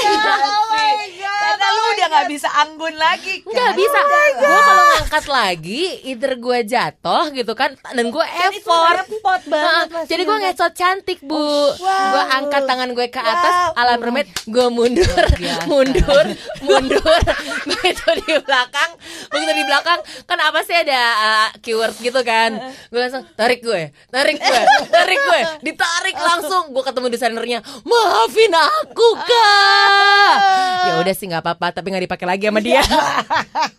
Oh. 1.61 1.63
Karena 1.63 1.77
lu 1.77 1.93
udah 1.93 2.07
gak 2.09 2.27
bisa 2.27 2.49
anggun 2.51 2.95
lagi 2.95 3.33
kan? 3.39 3.53
Nggak 3.53 3.71
bisa. 3.77 3.99
Gue 4.33 4.59
kalau 4.59 4.83
ngangkat 4.91 5.25
lagi, 5.27 5.81
either 6.03 6.33
gue 6.35 6.57
jatuh 6.65 7.23
gitu 7.29 7.53
kan, 7.53 7.69
dan 7.77 8.05
gue 8.07 8.25
effort. 8.49 9.05
repot 9.05 9.41
banget, 9.45 9.87
Mas 9.91 10.05
Jadi 10.09 10.21
gue 10.23 10.33
Yuna. 10.33 10.49
ngesot 10.49 10.73
cantik 10.73 11.19
bu. 11.21 11.37
Gue 11.77 12.23
angkat 12.31 12.65
tangan 12.65 12.89
gue 12.91 13.07
ke 13.07 13.21
atas, 13.21 13.53
Wow. 13.71 13.77
ala 13.77 13.93
mermaid, 13.95 14.25
gue 14.41 14.67
mundur, 14.67 15.25
mundur, 15.67 16.25
mundur. 16.65 17.21
Begitu 17.61 18.09
di 18.19 18.33
belakang, 18.41 18.91
begitu 19.29 19.51
di 19.53 19.63
belakang, 19.63 19.99
kan 20.25 20.39
apa 20.41 20.59
sih 20.61 20.73
ada 20.73 21.01
uh, 21.13 21.47
keyword 21.59 21.93
gitu 21.95 22.21
kan? 22.21 22.57
Gue 22.89 22.99
langsung 22.99 23.21
tarik 23.35 23.61
gue, 23.61 23.93
tarik 24.09 24.37
gue, 24.37 24.59
tarik 24.89 25.19
gue, 25.19 25.39
ditarik 25.61 26.17
langsung. 26.17 26.73
Gue 26.73 26.81
ketemu 26.81 27.07
desainernya, 27.07 27.59
maafin 27.83 28.49
aku 28.51 29.07
kak. 29.21 30.35
Ya 30.81 30.97
udah 30.97 31.13
sih 31.13 31.29
nggak 31.29 31.45
apa-apa, 31.51 31.67
tapi 31.75 31.91
nggak 31.91 32.05
dipakai 32.07 32.27
lagi 32.27 32.43
sama 32.47 32.61
dia. 32.63 32.81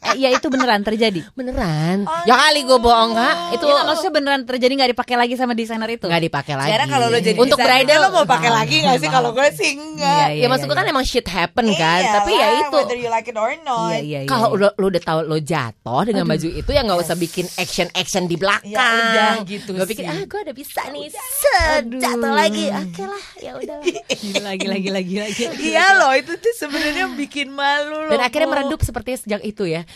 Eh, 0.02 0.18
ya 0.18 0.28
itu 0.34 0.46
beneran 0.52 0.82
terjadi. 0.84 1.24
Beneran? 1.32 2.04
Ya 2.28 2.34
kali 2.36 2.66
gue 2.68 2.76
bohong 2.76 3.16
kak. 3.16 3.56
Itu 3.56 3.64
Itu 3.64 3.74
maksudnya 3.86 4.12
beneran 4.12 4.42
terjadi 4.44 4.72
nggak 4.76 4.90
dipakai 4.92 5.16
lagi 5.16 5.34
sama 5.38 5.56
desainer 5.56 5.88
itu? 5.88 6.04
nggak 6.10 6.22
dipakai 6.28 6.54
lagi. 6.58 6.68
Sekarang 6.68 6.88
kalau 6.90 7.06
lo 7.08 7.18
jadi 7.22 7.38
untuk 7.38 7.56
bridal 7.56 7.98
lo 8.02 8.08
mau 8.12 8.26
pakai 8.28 8.50
lagi 8.52 8.76
gak 8.84 8.98
sih? 9.00 9.08
Kalau 9.08 9.30
gue 9.32 9.46
sih 9.56 9.70
enggak. 9.72 10.26
Iya, 10.36 10.42
ya 10.44 10.46
maksud 10.52 10.66
gue 10.68 10.76
kan 10.76 10.86
emang 10.86 11.06
shit 11.06 11.24
happen 11.24 11.66
kan 11.72 12.00
tapi 12.20 12.30
ya 12.36 12.48
itu 12.60 12.76
Whether 12.76 12.98
you 12.98 13.08
like 13.08 13.28
it 13.30 13.38
or 13.38 13.54
not. 13.64 13.94
Iya, 13.94 13.98
iya, 14.02 14.20
iya. 14.26 14.28
kalau 14.28 14.52
lo, 14.58 14.68
lo 14.76 14.86
udah 14.92 15.02
tahu 15.02 15.18
lo 15.24 15.38
jatuh 15.40 16.02
dengan 16.04 16.24
baju 16.28 16.48
itu 16.50 16.70
ya 16.74 16.80
nggak 16.84 16.98
usah 17.00 17.16
bikin 17.16 17.46
action 17.56 17.88
action 17.96 18.28
di 18.28 18.36
belakang 18.36 18.68
Ya 18.68 18.84
udah, 18.84 19.32
gitu 19.48 19.70
Gua 19.72 19.86
pikir 19.88 20.04
ah 20.04 20.22
gue 20.22 20.40
udah 20.44 20.54
bisa 20.54 20.82
nih 20.92 21.08
set 21.08 21.88
jatuh 21.88 22.32
lagi 22.32 22.68
oke 22.68 23.02
lah 23.06 23.24
ya 23.40 23.52
udah 23.56 23.78
Gila, 24.12 24.52
gila, 24.60 24.76
gila, 24.78 25.00
gila, 25.02 25.26
gila. 25.30 25.52
Iya 25.56 25.86
loh, 25.98 26.12
itu 26.14 26.32
tuh 26.36 26.54
sebenarnya 26.54 27.10
bikin 27.14 27.48
malu 27.62 27.96
loh. 27.96 28.10
dan 28.10 28.20
akhirnya 28.20 28.48
meredup 28.48 28.80
seperti 28.80 29.10
sejak 29.16 29.40
itu 29.40 29.64
ya 29.64 29.86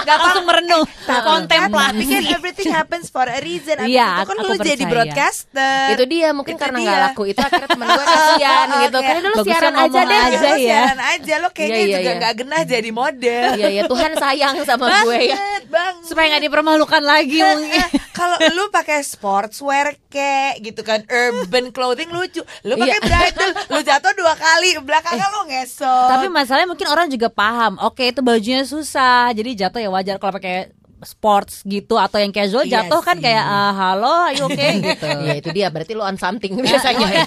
Gak 0.00 0.16
Langsung 0.20 0.44
merenung. 0.44 0.84
Tapi 1.10 2.04
kan 2.04 2.24
everything 2.28 2.70
happens 2.70 3.08
for 3.08 3.24
a 3.24 3.38
reason. 3.40 3.76
Iya, 3.80 4.20
itu 4.20 4.26
kan 4.26 4.36
aku 4.36 4.44
lu 4.44 4.56
jadi 4.58 4.84
broadcaster. 4.84 5.86
itu 5.92 6.04
dia 6.06 6.28
mungkin 6.30 6.54
Itu 6.54 6.62
karena 6.62 6.78
nggak 6.80 6.98
laku 7.06 7.22
itu 7.26 7.38
akhirnya 7.38 7.68
temen 7.68 7.86
gue 7.86 8.04
kasihan 8.04 8.66
gitu 8.82 8.96
Oke. 8.96 9.06
karena 9.06 9.20
dulu 9.20 9.34
Bagusnya 9.36 9.52
siaran 9.52 9.74
aja 9.76 10.00
deh 10.02 10.18
aja 10.20 10.38
ya. 10.38 10.54
siaran 10.56 11.00
aja 11.00 11.34
lo 11.36 11.48
kayaknya 11.50 11.68
Iya, 11.70 11.80
iya, 11.80 11.94
juga 11.94 12.02
iya. 12.02 12.18
nggak 12.18 12.34
genah 12.34 12.62
jadi 12.64 12.90
model. 12.90 13.48
iya 13.54 13.68
ya 13.70 13.82
Tuhan 13.86 14.12
sayang 14.16 14.54
sama 14.64 14.84
gue 15.00 15.18
ya 15.24 15.36
Banget, 15.36 15.64
banget. 15.68 16.02
Supaya 16.04 16.26
nggak 16.28 16.44
dipermalukan 16.44 17.02
lagi 17.02 17.38
mungkin. 17.40 17.80
Eh, 17.80 17.88
Kalau 18.10 18.36
lu 18.50 18.64
pakai 18.68 18.98
sportswear 19.00 19.86
kayak 20.06 20.60
gitu 20.60 20.82
kan 20.82 21.00
urban 21.06 21.70
clothing 21.70 22.10
lucu. 22.10 22.42
Lu 22.62 22.74
pakai 22.74 22.98
bridal, 23.00 23.50
lu 23.68 23.80
jatuh 23.80 24.12
dua 24.12 24.34
kali, 24.34 24.76
belakangnya 24.78 25.26
lu 25.30 25.48
ngesot. 25.48 26.08
Tapi 26.10 26.26
masalahnya 26.28 26.68
mungkin 26.68 26.79
orang 26.86 27.08
juga 27.08 27.28
paham. 27.28 27.76
Oke, 27.80 28.08
itu 28.08 28.20
bajunya 28.20 28.62
susah. 28.62 29.28
Jadi 29.30 29.58
jatuh 29.58 29.76
ya 29.78 29.88
wajar 29.88 30.16
kalau 30.16 30.32
pakai 30.32 30.72
sports 31.00 31.64
gitu 31.64 31.96
atau 31.96 32.20
yang 32.20 32.28
casual 32.28 32.60
Iya 32.60 32.84
jatuh 32.84 33.00
kan 33.00 33.16
kayak 33.16 33.40
ah, 33.40 33.72
halo, 33.72 34.28
ayo 34.28 34.44
oke 34.44 34.66
gitu. 34.84 35.08
Ya 35.08 35.32
itu 35.34 35.48
dia 35.48 35.66
berarti 35.68 35.92
lo 35.92 36.04
on 36.04 36.14
something 36.14 36.60
biasanya. 36.60 37.24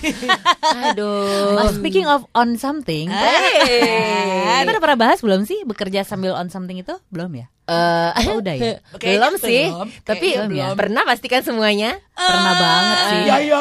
Aduh. 0.94 1.58
Oh, 1.58 1.74
speaking 1.74 2.06
of 2.06 2.22
on 2.32 2.54
something, 2.56 3.10
Hey. 3.10 4.62
kita 4.62 4.70
udah 4.70 4.84
pernah 4.84 5.00
bahas 5.00 5.20
belum 5.20 5.44
sih 5.44 5.66
bekerja 5.66 6.06
sambil 6.06 6.34
on 6.34 6.48
something 6.48 6.78
itu? 6.78 6.94
Belum 7.10 7.34
ya? 7.34 7.50
Eh, 7.66 8.12
Oh, 8.30 8.46
udah 8.46 8.54
ya? 8.54 8.78
belum 8.94 9.00
Kayaknya 9.02 9.30
sih, 9.42 9.64
belum. 9.66 9.88
tapi 10.06 10.28
Kayaknya 10.30 10.50
belum. 10.70 10.78
pernah 10.78 11.02
pastikan 11.04 11.42
semuanya. 11.42 11.92
Pernah 12.14 12.54
banget 12.54 12.98
sih. 13.02 13.22
ya 13.26 13.36
ya 13.42 13.60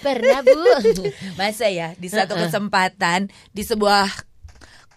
Pernah 0.00 0.40
bu. 0.44 0.60
Masa 1.40 1.66
ya 1.68 1.96
di 1.96 2.08
satu 2.08 2.36
kesempatan 2.36 3.28
di 3.50 3.62
sebuah 3.64 4.06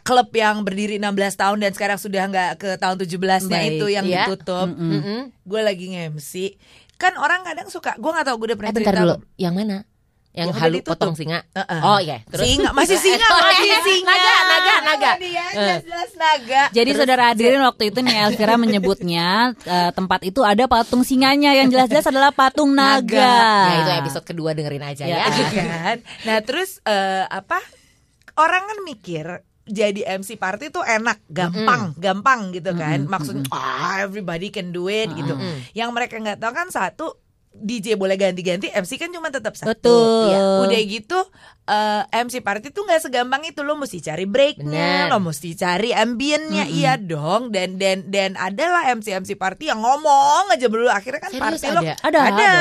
klub 0.03 0.29
yang 0.35 0.67
berdiri 0.67 0.99
16 0.99 1.39
tahun 1.39 1.57
dan 1.63 1.71
sekarang 1.71 1.97
sudah 1.97 2.27
nggak 2.27 2.51
ke 2.59 2.69
tahun 2.75 2.95
17-nya 2.99 3.59
Baik, 3.63 3.71
itu 3.79 3.85
yang 3.87 4.05
iya. 4.05 4.27
ditutup. 4.27 4.67
Mm-mm. 4.67 5.31
Gue 5.47 5.61
lagi 5.63 5.95
nge-MC. 5.95 6.59
Kan 6.99 7.15
orang 7.17 7.47
kadang 7.47 7.67
suka, 7.71 7.95
gue 7.97 8.11
gak 8.11 8.27
tahu 8.27 8.35
gue 8.43 8.47
udah 8.53 8.57
pernah 8.59 8.71
Eh 8.71 8.77
bentar 8.77 8.93
cerita 8.93 9.03
dulu, 9.03 9.15
yang 9.39 9.53
mana? 9.55 9.87
Yang 10.33 10.49
udah 10.49 10.61
halu 10.65 10.77
potong 10.81 11.13
singa. 11.13 11.45
Heeh. 11.53 11.79
Oh 11.85 12.01
iya, 12.01 12.25
terus 12.25 12.49
Singa, 12.49 12.73
masih 12.73 12.97
singa, 13.05 13.27
masih 13.29 13.69
iya. 13.69 13.79
singa. 13.85 14.09
Naga, 14.09 14.33
naga, 14.43 14.75
naga. 14.81 15.11
Dia 15.21 15.45
jelas-jelas 15.53 16.11
naga. 16.17 16.63
Jadi 16.73 16.89
saudara 16.97 17.23
hadirin 17.29 17.61
waktu 17.61 17.83
itu 17.93 17.99
nih 18.01 18.15
Elvira 18.25 18.57
menyebutnya 18.57 19.53
eh, 19.61 19.91
tempat 19.93 20.25
itu 20.25 20.41
ada 20.41 20.65
patung 20.65 21.05
singanya 21.05 21.53
yang 21.53 21.69
jelas-jelas 21.69 22.09
adalah 22.09 22.33
patung 22.33 22.73
naga. 22.73 23.37
Ya 23.69 23.75
itu 23.85 23.91
episode 24.01 24.25
kedua 24.25 24.51
dengerin 24.51 24.81
aja 24.81 25.05
Ya. 25.05 25.29
ya. 25.29 25.47
kan. 25.53 25.97
Nah 26.25 26.37
terus 26.41 26.81
eh, 26.81 27.29
apa? 27.29 27.61
Orang 28.33 28.65
kan 28.65 28.81
mikir 28.81 29.25
jadi 29.63 30.19
MC 30.19 30.35
party 30.35 30.75
tuh 30.75 30.83
enak, 30.83 31.23
gampang, 31.29 31.95
gampang 31.95 32.51
gitu 32.51 32.73
kan. 32.73 33.05
Maksudnya 33.05 33.47
ah 33.53 34.01
everybody 34.01 34.49
can 34.49 34.73
do 34.73 34.89
it 34.89 35.13
gitu. 35.13 35.37
Yang 35.71 35.89
mereka 35.93 36.17
nggak 36.17 36.41
tahu 36.41 36.51
kan 36.51 36.67
satu 36.67 37.21
DJ 37.53 37.95
boleh 37.95 38.17
ganti-ganti, 38.17 38.67
MC 38.69 38.97
kan 38.97 39.13
cuma 39.13 39.29
tetap 39.29 39.53
satu. 39.53 39.69
Betul. 39.71 40.33
Iya. 40.33 40.41
Udah 40.65 40.81
gitu 40.83 41.19
eh, 41.63 42.03
MC 42.19 42.43
party 42.43 42.73
tuh 42.73 42.83
nggak 42.83 43.07
segampang 43.07 43.45
itu 43.45 43.63
lo 43.63 43.77
mesti 43.77 44.01
cari 44.01 44.25
breaknya, 44.27 45.07
lo 45.07 45.21
mesti 45.21 45.55
cari 45.55 45.95
ambiennya, 45.95 46.67
iya 46.67 46.99
dong. 46.99 47.53
Dan 47.53 47.79
dan 47.79 48.09
dan 48.09 48.35
adalah 48.35 48.89
MC 48.91 49.15
MC 49.23 49.37
party 49.37 49.71
yang 49.71 49.79
ngomong 49.79 50.51
aja 50.51 50.67
dulu 50.67 50.89
akhirnya 50.89 51.21
kan 51.23 51.31
Serius 51.31 51.61
party 51.61 51.67
lo 51.71 51.81
ada? 51.81 51.93
Ada, 52.03 52.19
ada. 52.19 52.51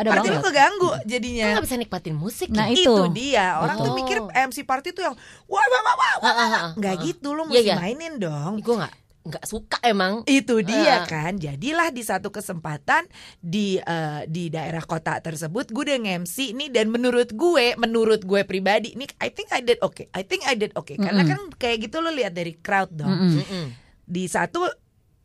Ada 0.00 0.08
party 0.10 0.26
lo 0.26 0.32
banget. 0.32 0.46
keganggu 0.50 0.90
Kita 0.90 1.06
jadinya 1.06 1.46
nggak 1.54 1.64
bisa 1.68 1.76
nikmatin 1.78 2.14
musik. 2.16 2.48
Nah, 2.50 2.66
ya? 2.66 2.74
itu. 2.74 2.90
itu 2.90 3.02
dia 3.14 3.46
orang 3.62 3.76
tuh 3.78 3.92
Betul. 3.92 3.98
mikir 4.00 4.16
MC 4.26 4.58
party 4.64 4.88
tuh 4.90 5.02
yang 5.06 5.14
wah 5.46 5.62
wah 5.62 5.80
wah 5.84 5.94
wah, 5.94 6.12
Ah, 6.18 6.28
ah, 6.28 6.48
ah, 6.50 6.62
nggak 6.74 6.94
gitu 7.06 7.30
lo 7.30 7.46
Iya, 7.46 7.50
mesti 7.52 7.68
iya. 7.70 7.76
mainin 7.78 8.18
dong 8.18 8.58
Gue 8.58 8.74
nggak 8.74 9.07
nggak 9.28 9.44
suka 9.44 9.78
emang. 9.82 10.24
itu 10.24 10.60
dia 10.60 10.98
Ah. 10.98 11.06
kan 11.06 11.36
jadilah 11.36 11.88
di 11.88 12.00
satu 12.00 12.28
kesempatan 12.28 13.04
di 13.38 13.76
eh, 13.76 14.20
di 14.24 14.48
daerah 14.48 14.80
kota 14.80 15.18
tersebut 15.18 15.68
gue 15.68 15.84
udah 15.84 15.98
nge-MC 15.98 16.36
nih 16.52 16.68
dan 16.70 16.88
menurut 16.88 17.30
gue 17.30 17.76
menurut 17.76 18.20
gue 18.20 18.40
pribadi 18.42 18.92
nih 18.94 19.08
I 19.18 19.28
think 19.28 19.48
I 19.50 19.60
did 19.60 19.78
okay 19.78 20.08
I 20.10 20.22
think 20.22 20.42
I 20.42 20.54
did 20.54 20.72
okay 20.72 20.96
karena 20.96 21.22
kan 21.24 21.40
kayak 21.54 21.78
gitu 21.82 22.00
lo 22.00 22.08
lihat 22.08 22.32
dari 22.32 22.56
crowd 22.56 22.88
dong 22.90 23.12
Mm-mm. 23.34 23.66
di 24.02 24.24
satu 24.24 24.64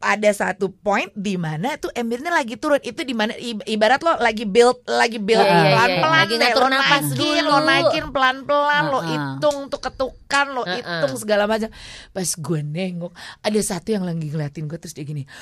ada 0.03 0.27
satu 0.29 0.67
point 0.69 1.07
di 1.11 1.33
mana 1.35 1.73
tuh 1.75 1.87
ambilnya 1.89 2.29
lagi 2.29 2.53
turun 2.53 2.77
itu 2.79 3.01
di 3.01 3.11
mana 3.11 3.31
ibarat 3.63 3.99
lo 3.99 4.17
lagi 4.17 4.43
build 4.43 4.83
lagi 4.85 5.17
build 5.17 5.39
Iya, 5.39 5.47
iya, 5.47 5.57
iya. 5.57 5.71
pelan-pelan 5.71 6.19
Lagi 6.19 6.33
deh, 6.33 6.41
ngatur 6.45 6.61
lo 6.61 6.67
napas 6.69 7.01
naikin, 7.01 7.17
dulu. 7.17 7.47
lo 7.47 7.57
naikin 7.61 8.05
pelan-pelan 8.09 8.83
lo 8.85 8.93
Uh-uh. 8.93 9.07
hitung 9.07 9.57
tuh 9.67 9.79
ketukan 9.79 10.45
lo 10.49 10.61
Uh-uh. 10.61 10.75
hitung 10.75 11.13
segala 11.15 11.43
macam 11.45 11.71
pas 12.09 12.29
gue 12.29 12.59
nengok 12.61 13.11
ada 13.39 13.59
satu 13.59 13.89
yang 13.89 14.03
lagi 14.03 14.27
ngeliatin 14.27 14.65
gue 14.65 14.77
terus 14.77 14.91
dia 14.91 15.01
gini 15.01 15.23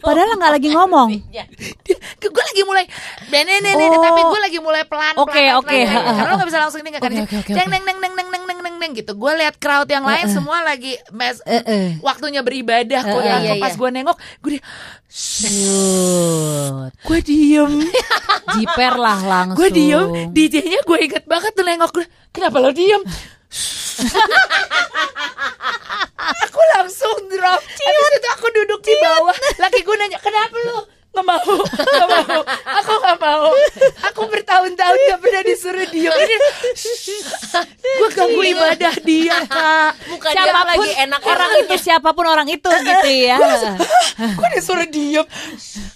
Padahal 0.00 0.34
nggak 0.34 0.52
lagi 0.52 0.68
ngomong. 0.68 1.08
dia 1.30 1.46
gue 2.20 2.44
lagi 2.44 2.62
mulai 2.62 2.84
nenek 3.28 3.58
nenek 3.62 3.88
Oh. 3.90 4.02
tapi 4.02 4.20
gue 4.20 4.40
lagi 4.40 4.58
mulai 4.58 4.82
pelan 4.84 5.14
Oke, 5.14 5.30
pelan, 5.32 5.56
oke. 5.56 5.70
pelan, 5.70 5.86
pelan. 5.86 6.14
karena 6.16 6.26
lo 6.26 6.36
gak 6.36 6.48
bisa 6.48 6.58
langsung 6.58 6.80
ini 6.80 6.90
kan 6.90 7.00
Oke, 7.00 7.16
oke, 7.20 7.36
oke, 7.38 7.50
neng 7.50 7.66
oke. 7.66 7.70
neng 7.70 7.84
neng 7.86 7.98
neng 7.98 8.14
neng 8.14 8.28
neng 8.28 8.44
neng 8.44 8.59
neng 8.80 8.96
gitu 8.96 9.12
gue 9.12 9.32
lihat 9.36 9.60
crowd 9.60 9.84
yang 9.86 10.02
lain 10.02 10.24
Uh-uh. 10.24 10.36
semua 10.40 10.64
lagi 10.64 10.96
mes 11.12 11.36
Uh-uh. 11.44 12.00
waktunya 12.00 12.40
beribadah 12.40 13.04
gue 13.04 13.20
Uh-uh. 13.20 13.40
Iya, 13.44 13.54
pas 13.60 13.76
iya. 13.76 13.78
gue 13.78 13.90
nengok 13.92 14.16
gue 14.40 14.50
di 14.56 14.60
gue 17.04 17.18
diem 17.20 17.72
Jiper 18.56 18.94
lah 18.96 19.18
langsung. 19.20 19.56
gue 19.60 19.68
diem 19.68 20.06
DJ-nya 20.32 20.80
gue 20.80 20.98
inget 21.04 21.24
banget 21.28 21.52
tuh 21.52 21.62
nengok 21.62 21.90
gue 21.92 22.06
kenapa 22.32 22.56
lo 22.58 22.72
diem 22.72 23.04
aku 26.40 26.60
langsung 26.78 27.16
drop 27.28 27.60
Habis 27.60 28.10
itu 28.16 28.28
aku 28.32 28.46
duduk 28.54 28.80
di 28.80 28.94
bawah 28.96 29.36
laki 29.58 29.82
gue 29.82 29.96
nanya 29.98 30.18
kenapa 30.18 30.56
lo 30.64 30.99
nggak 31.10 31.26
mau 31.26 31.42
nggak 31.42 32.08
mau 32.08 32.42
aku 32.46 32.92
nggak 32.96 33.18
mau 33.18 33.50
aku 34.00 34.20
bertahun-tahun 34.30 34.98
gak 35.10 35.18
pernah 35.18 35.42
disuruh 35.42 35.86
diem 35.90 36.06
ini 36.08 36.36
gue 37.98 38.08
ganggu 38.10 38.42
ibadah 38.46 38.94
dia 39.00 39.36
kak 39.42 39.92
dia 39.98 40.30
Siapa 40.30 40.54
pun 40.54 40.68
lagi 40.70 40.90
enak 40.96 41.20
orang 41.20 41.50
itu 41.58 41.74
siapa 41.76 42.10
pun 42.12 42.26
orang 42.26 42.46
itu 42.46 42.68
gitu 42.70 43.08
ya. 43.10 43.36
gue 44.38 44.48
disuruh 44.54 44.86
diem 44.86 45.26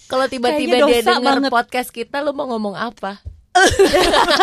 Kalau 0.05 0.27
tiba-tiba 0.27 0.83
dia 0.85 1.01
banget. 1.03 1.51
podcast 1.51 1.91
kita, 1.91 2.21
lu 2.21 2.31
mau 2.31 2.47
ngomong 2.47 2.77
apa? 2.77 3.19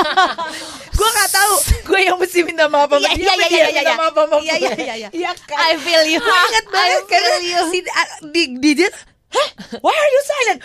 gue 0.92 1.10
nggak 1.10 1.30
tahu 1.32 1.54
gue 1.86 2.00
yang 2.02 2.16
mesti 2.16 2.40
minta 2.44 2.68
maaf 2.68 2.88
sama 2.88 3.00
Iya, 3.02 3.12
dia 3.12 3.24
iya, 3.24 3.32
apa 3.32 3.42
iya, 3.42 3.48
dia 3.48 3.60
iya, 3.60 3.68
minta 3.68 3.84
iya. 3.84 3.96
maaf 3.98 4.14
sama 4.14 4.36
Iya, 4.38 4.54
gue. 4.54 4.62
iya, 4.62 4.72
iya, 4.74 4.96
iya. 4.96 5.10
iya 5.12 5.32
kan 5.38 5.58
I 5.62 5.74
feel 5.78 6.04
you. 6.06 6.20
gue 6.20 6.38
inget 6.48 6.66
banget 6.68 7.02
karena 7.08 7.30
si 7.68 7.80
di 8.26 8.44
di 8.58 8.72
dia 8.74 8.90
Hah? 9.32 9.48
Why 9.80 9.96
are 9.96 10.12
you 10.12 10.22
silent? 10.24 10.60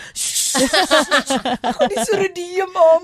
aku 1.61 1.81
disuruh 1.91 2.31
diem 2.33 2.71
om 2.71 3.03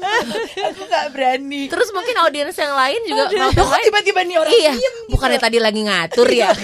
Aku 0.74 0.82
gak 0.89 1.13
berani 1.13 1.70
Terus 1.70 1.89
mungkin 1.93 2.15
audiens 2.25 2.58
yang 2.58 2.74
lain 2.74 3.00
juga 3.05 3.29
kok 3.29 3.82
tiba-tiba 3.84 4.22
nih 4.25 4.38
orang 4.41 4.53
Iya, 4.53 4.72
diem 4.74 4.96
gitu 5.05 5.12
bukannya 5.13 5.39
tadi 5.39 5.58
lagi 5.62 5.82
ngatur 5.86 6.27
ya? 6.34 6.50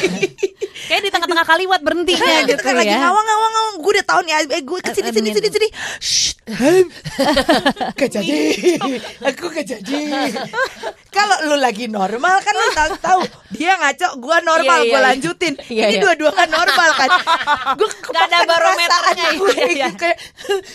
Kayak 0.90 1.02
di 1.02 1.12
tengah-tengah 1.12 1.46
kaliwat 1.46 1.80
berhentinya 1.80 2.18
Nah, 2.20 2.42
gitu 2.42 2.52
gitu 2.52 2.64
kan 2.66 2.74
lagi 2.74 2.90
ya. 2.90 3.00
ngawang 3.00 3.22
ngawang 3.22 3.52
ngawang 3.52 3.76
gue 3.78 3.92
udah 3.94 4.06
tahu 4.06 4.20
nih 4.22 4.34
eh 4.50 4.62
gue 4.62 4.80
ke 4.80 4.92
sini 4.92 5.10
sini 5.12 5.30
sini 5.30 5.48
sini 5.48 5.68
Shh, 6.00 6.30
gak 8.00 8.10
jadi. 8.10 8.38
Aku 9.24 9.46
gak 9.48 9.66
jadi. 9.68 10.02
Kalau 11.10 11.38
lu 11.46 11.56
lagi 11.56 11.86
normal 11.86 12.42
kan 12.42 12.54
lu 12.54 12.68
tahu 12.72 12.92
tahu. 12.98 13.22
Dia 13.52 13.78
ngaco 13.78 14.08
gue 14.18 14.38
normal 14.42 14.78
Iya, 14.78 14.82
iya, 14.82 14.90
gue 14.90 14.98
iya. 14.98 15.08
lanjutin. 15.08 15.54
Ini 15.62 15.96
dua-dua 16.00 16.32
kan 16.32 16.48
normal 16.48 16.90
kan. 16.96 17.10
Gue 17.76 17.88
Nggak 18.10 18.26
ada 18.26 18.40
barometernya, 18.44 19.28
gue 19.36 19.54
iya, 19.54 19.68
iya. 19.70 19.88
kayak 19.94 20.18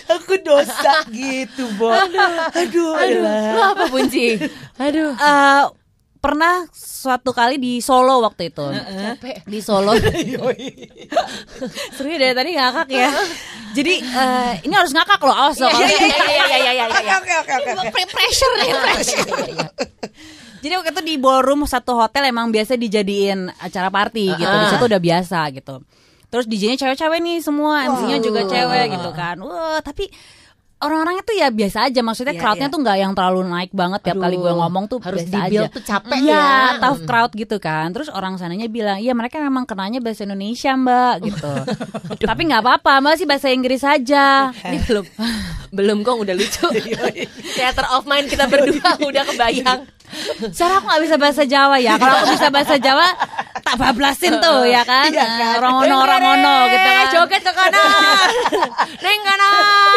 aku 0.09 0.39
dosa 0.41 1.03
gitu 1.11 1.67
bo. 1.75 1.91
Aduh, 1.91 2.95
Aduh, 2.95 3.23
lu 3.27 3.61
apa 3.61 3.85
Punci? 3.89 4.39
Aduh. 4.77 5.11
Eh, 5.13 5.63
pernah 6.25 6.65
suatu 6.73 7.37
kali 7.37 7.61
di 7.61 7.85
Solo 7.85 8.25
waktu 8.25 8.49
itu. 8.49 8.65
Capek. 8.65 9.45
Di 9.45 9.61
Solo. 9.61 9.93
Seru 12.01 12.09
ya 12.09 12.17
dari 12.17 12.33
tadi 12.33 12.51
ngakak 12.57 12.89
ya. 12.89 13.13
Jadi 13.77 13.95
eh, 14.01 14.53
ini 14.65 14.73
harus 14.73 14.97
ngakak 14.97 15.21
loh, 15.21 15.37
awas 15.37 15.61
loh. 15.61 15.69
Iya, 15.69 15.85
iya, 15.85 16.09
iya, 16.09 16.17
iya, 16.17 16.57
iya, 16.57 16.73
iya. 16.73 16.85
oke 16.89 17.13
oke 17.21 17.33
oke 17.45 17.53
oke 17.77 17.93
Pre- 17.93 18.09
pressure 18.09 18.55
nih, 18.57 18.71
pressure. 18.73 19.29
Jadi 20.65 20.73
waktu 20.81 20.91
itu 20.97 21.03
di 21.05 21.15
ballroom 21.21 21.69
satu 21.69 21.93
hotel 22.01 22.33
emang 22.33 22.49
biasa 22.49 22.81
dijadiin 22.81 23.53
acara 23.61 23.93
party 23.93 24.33
gitu. 24.33 24.49
Di 24.49 24.67
situ 24.73 24.85
udah 24.89 25.03
biasa 25.05 25.53
gitu. 25.53 25.85
Terus 26.33 26.49
DJ-nya 26.49 26.77
cewek-cewek 26.81 27.21
nih 27.21 27.39
semua, 27.45 27.85
MC-nya 27.85 28.19
juga 28.25 28.49
cewek 28.49 28.97
gitu 28.97 29.11
kan. 29.13 29.37
Wah, 29.45 29.79
tapi 29.85 30.09
orang-orangnya 30.85 31.25
tuh 31.25 31.35
ya 31.35 31.49
biasa 31.49 31.79
aja. 31.89 32.01
Maksudnya 32.01 32.35
Iya, 32.37 32.41
crowdnya 32.45 32.69
iya. 32.69 32.75
tuh 32.75 32.81
nggak 32.85 32.97
yang 33.01 33.13
terlalu 33.13 33.41
naik 33.45 33.73
banget 33.73 34.01
tiap 34.05 34.17
kali 34.21 34.37
gue 34.37 34.47
Aduh, 34.47 34.61
ngomong 34.61 34.85
tuh 34.87 34.99
harus 35.01 35.25
biasa 35.25 35.49
aja. 35.49 35.61
tuh 35.73 35.83
capek 35.83 36.17
Iya, 36.21 36.37
ya. 36.37 36.81
tough 36.81 37.01
crowd 37.03 37.33
gitu 37.33 37.57
kan. 37.59 37.89
Terus 37.91 38.09
orang 38.09 38.37
sananya 38.37 38.69
bilang, 38.69 39.01
iya 39.01 39.13
mereka 39.13 39.41
memang 39.41 39.65
kenanya 39.65 39.99
bahasa 39.99 40.23
Indonesia 40.23 40.73
mbak 40.75 41.15
gitu. 41.27 41.53
Tapi 42.21 42.41
nggak 42.45 42.61
apa-apa, 42.61 42.93
mbak 43.01 43.15
sih 43.17 43.27
bahasa 43.27 43.49
Inggris 43.49 43.81
saja. 43.81 44.53
Ini 44.69 44.79
belum 44.85 45.05
belum 45.73 45.99
kok 46.05 46.17
udah 46.21 46.35
lucu. 46.37 46.67
Theater 47.57 47.87
of 47.91 48.05
mind 48.05 48.29
kita 48.29 48.45
berdua 48.47 49.01
udah 49.01 49.25
kebayang. 49.25 49.81
Secara 50.39 50.79
aku 50.79 50.87
gak 50.87 51.03
bisa 51.03 51.17
bahasa 51.19 51.43
Jawa 51.43 51.75
ya 51.81 51.99
Kalau 51.99 52.23
aku 52.23 52.39
bisa 52.39 52.47
bahasa 52.47 52.77
Jawa 52.79 53.09
Tak 53.67 53.75
bablasin 53.75 54.37
tuh 54.39 54.63
ya 54.63 54.87
kan, 54.87 55.11
Iya 55.11 55.27
kan? 55.27 55.55
Orang 55.59 55.73
ngono 55.81 55.95
orang 55.97 56.21
ngono 56.23 56.55
gitu 56.71 56.87
kan 56.87 57.07
Joget 57.11 57.43
ke 57.43 57.51
kanan. 57.51 58.29
Neng 59.01 59.21
kanan. 59.27 59.53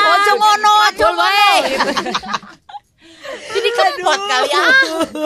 Ojo 0.09 0.31
ngono 0.33 0.71
Ojo 0.73 0.85
Acul 0.89 1.11
ngono 1.11 1.21
wae. 1.21 1.53
Jadi 3.27 3.69
kempot 3.69 4.19
kali 4.23 4.49
ah. 4.55 4.71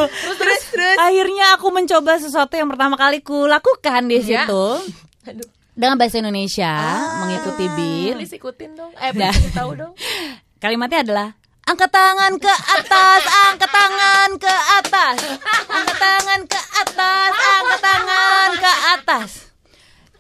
Terus 0.08 0.38
terus 0.38 0.62
terus 0.70 0.98
Akhirnya 0.98 1.46
aku 1.54 1.68
mencoba 1.70 2.16
sesuatu 2.16 2.54
yang 2.54 2.68
pertama 2.68 2.96
kali 2.96 3.20
ku 3.20 3.46
lakukan 3.46 4.02
di 4.06 4.18
Ya. 4.20 4.46
situ 4.48 4.66
Aduh. 5.24 5.48
dengan 5.72 5.96
bahasa 5.96 6.18
Indonesia 6.18 6.74
mengikuti 7.20 7.66
beat. 7.74 8.16
Please 8.16 8.34
ikutin 8.34 8.72
dong. 8.74 8.92
Eh, 8.96 9.12
Nah. 9.12 9.34
tahu 9.52 9.72
dong. 9.76 9.94
Kalimatnya 10.64 11.02
adalah 11.02 11.28
angkat 11.64 11.90
tangan 11.90 12.34
ke 12.38 12.50
atas, 12.52 13.22
angkat 13.48 13.70
tangan 13.70 14.30
ke 14.38 14.54
atas, 14.78 15.18
angkat 15.68 15.98
tangan 15.98 16.40
ke 16.46 16.60
atas, 16.78 17.32
angkat 17.34 17.80
tangan 17.80 18.50
ke 18.56 18.72
atas. 18.92 19.30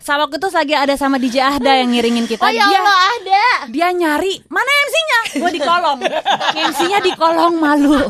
Sama 0.01 0.25
waktu 0.25 0.41
itu 0.41 0.49
lagi 0.49 0.73
ada 0.73 0.93
sama 0.97 1.21
DJ 1.21 1.45
Ahda 1.45 1.77
yang 1.77 1.93
ngiringin 1.93 2.25
kita. 2.25 2.41
Oh 2.41 2.49
ya 2.49 2.65
dia 2.65 2.79
Allah 2.81 2.99
ada. 3.21 3.45
dia 3.69 3.87
nyari 3.93 4.41
mana 4.49 4.65
MC-nya? 4.65 5.19
Gue 5.37 5.51
di 5.53 5.61
kolong. 5.61 5.99
MC-nya 6.57 6.99
di 7.05 7.11
kolong 7.13 7.53
malu. 7.61 8.01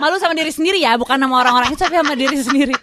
Malu 0.00 0.16
sama 0.16 0.32
diri 0.32 0.48
sendiri 0.48 0.80
ya, 0.80 0.96
bukan 0.96 1.20
sama 1.20 1.36
orang-orang 1.44 1.76
tapi 1.76 2.00
sama 2.00 2.16
diri 2.16 2.40
sendiri. 2.40 2.74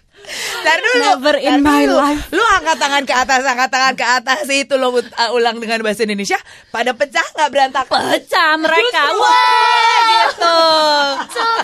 Ntar 0.64 0.78
dulu. 0.80 1.04
Never 1.04 1.36
in 1.40 1.60
my 1.60 1.84
dulu. 1.84 1.96
life. 2.00 2.22
Lu 2.32 2.44
angkat 2.44 2.78
tangan 2.80 3.04
ke 3.04 3.14
atas, 3.14 3.42
angkat 3.44 3.70
tangan 3.70 3.94
ke 3.94 4.06
atas 4.06 4.44
itu 4.48 4.74
lo 4.80 4.96
uh, 4.96 5.02
ulang 5.36 5.60
dengan 5.60 5.84
bahasa 5.84 6.08
Indonesia. 6.08 6.40
Pada 6.72 6.96
pecah 6.96 7.26
nggak 7.36 7.50
berantakan? 7.52 8.02
Pecah 8.16 8.50
mereka. 8.58 9.02
Justru. 9.12 9.20
Wah, 9.20 10.00
gitu. 10.14 10.58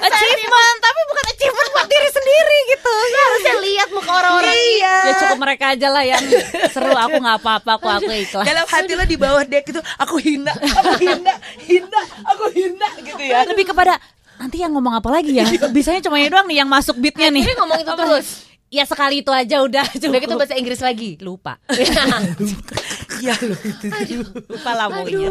achievement, 0.05 0.77
tapi 0.83 0.99
bukan 1.07 1.25
achievement 1.31 1.69
buat 1.71 1.87
diri 1.87 2.09
sendiri 2.11 2.57
gitu. 2.75 2.93
Ya, 2.93 3.21
Harusnya 3.23 3.55
lihat 3.63 3.89
muka 3.95 4.11
orang-orang. 4.11 4.55
Iya. 4.55 4.95
ya 4.99 5.13
cukup 5.23 5.39
mereka 5.39 5.65
aja 5.73 5.87
lah 5.89 6.03
yang 6.05 6.23
seru 6.73 6.93
aku 6.93 7.15
nggak 7.19 7.37
apa-apa 7.41 7.71
aku 7.79 7.87
aku 7.87 8.11
ikhlas 8.11 8.45
Dalam 8.45 8.65
hati 8.67 8.93
lo 8.93 9.05
di 9.05 9.17
bawah 9.17 9.43
deck 9.45 9.65
itu 9.69 9.81
aku 9.97 10.15
hina, 10.19 10.53
aku 10.53 10.93
hina, 11.01 11.33
hina, 11.67 12.01
aku 12.27 12.45
hina 12.53 12.87
gitu 13.01 13.21
ya. 13.23 13.45
lebih 13.47 13.65
kepada 13.69 13.97
nanti 14.39 14.63
yang 14.63 14.71
ngomong 14.71 14.95
apa 14.95 15.09
lagi 15.11 15.35
ya 15.35 15.43
bisanya 15.75 15.99
cuma 15.99 16.15
ini 16.15 16.31
doang 16.31 16.47
nih 16.47 16.63
yang 16.63 16.69
masuk 16.71 16.95
beatnya 16.95 17.27
nih 17.27 17.43
Ini 17.43 17.53
ngomong 17.59 17.79
itu 17.83 17.91
terus. 17.91 18.27
Ya 18.69 18.85
sekali 18.85 19.21
itu 19.21 19.29
aja 19.29 19.61
udah 19.61 19.81
Udah 19.81 19.97
gitu 19.97 20.29
cukup 20.29 20.39
bahasa 20.39 20.55
Inggris 20.55 20.79
lagi. 20.79 21.17
lupa 21.19 21.57
Iya 23.19 23.35
lo 23.43 23.51
itu. 23.51 24.23
lupa 24.47 24.71
lah 24.71 24.87
pokoknya 24.87 25.27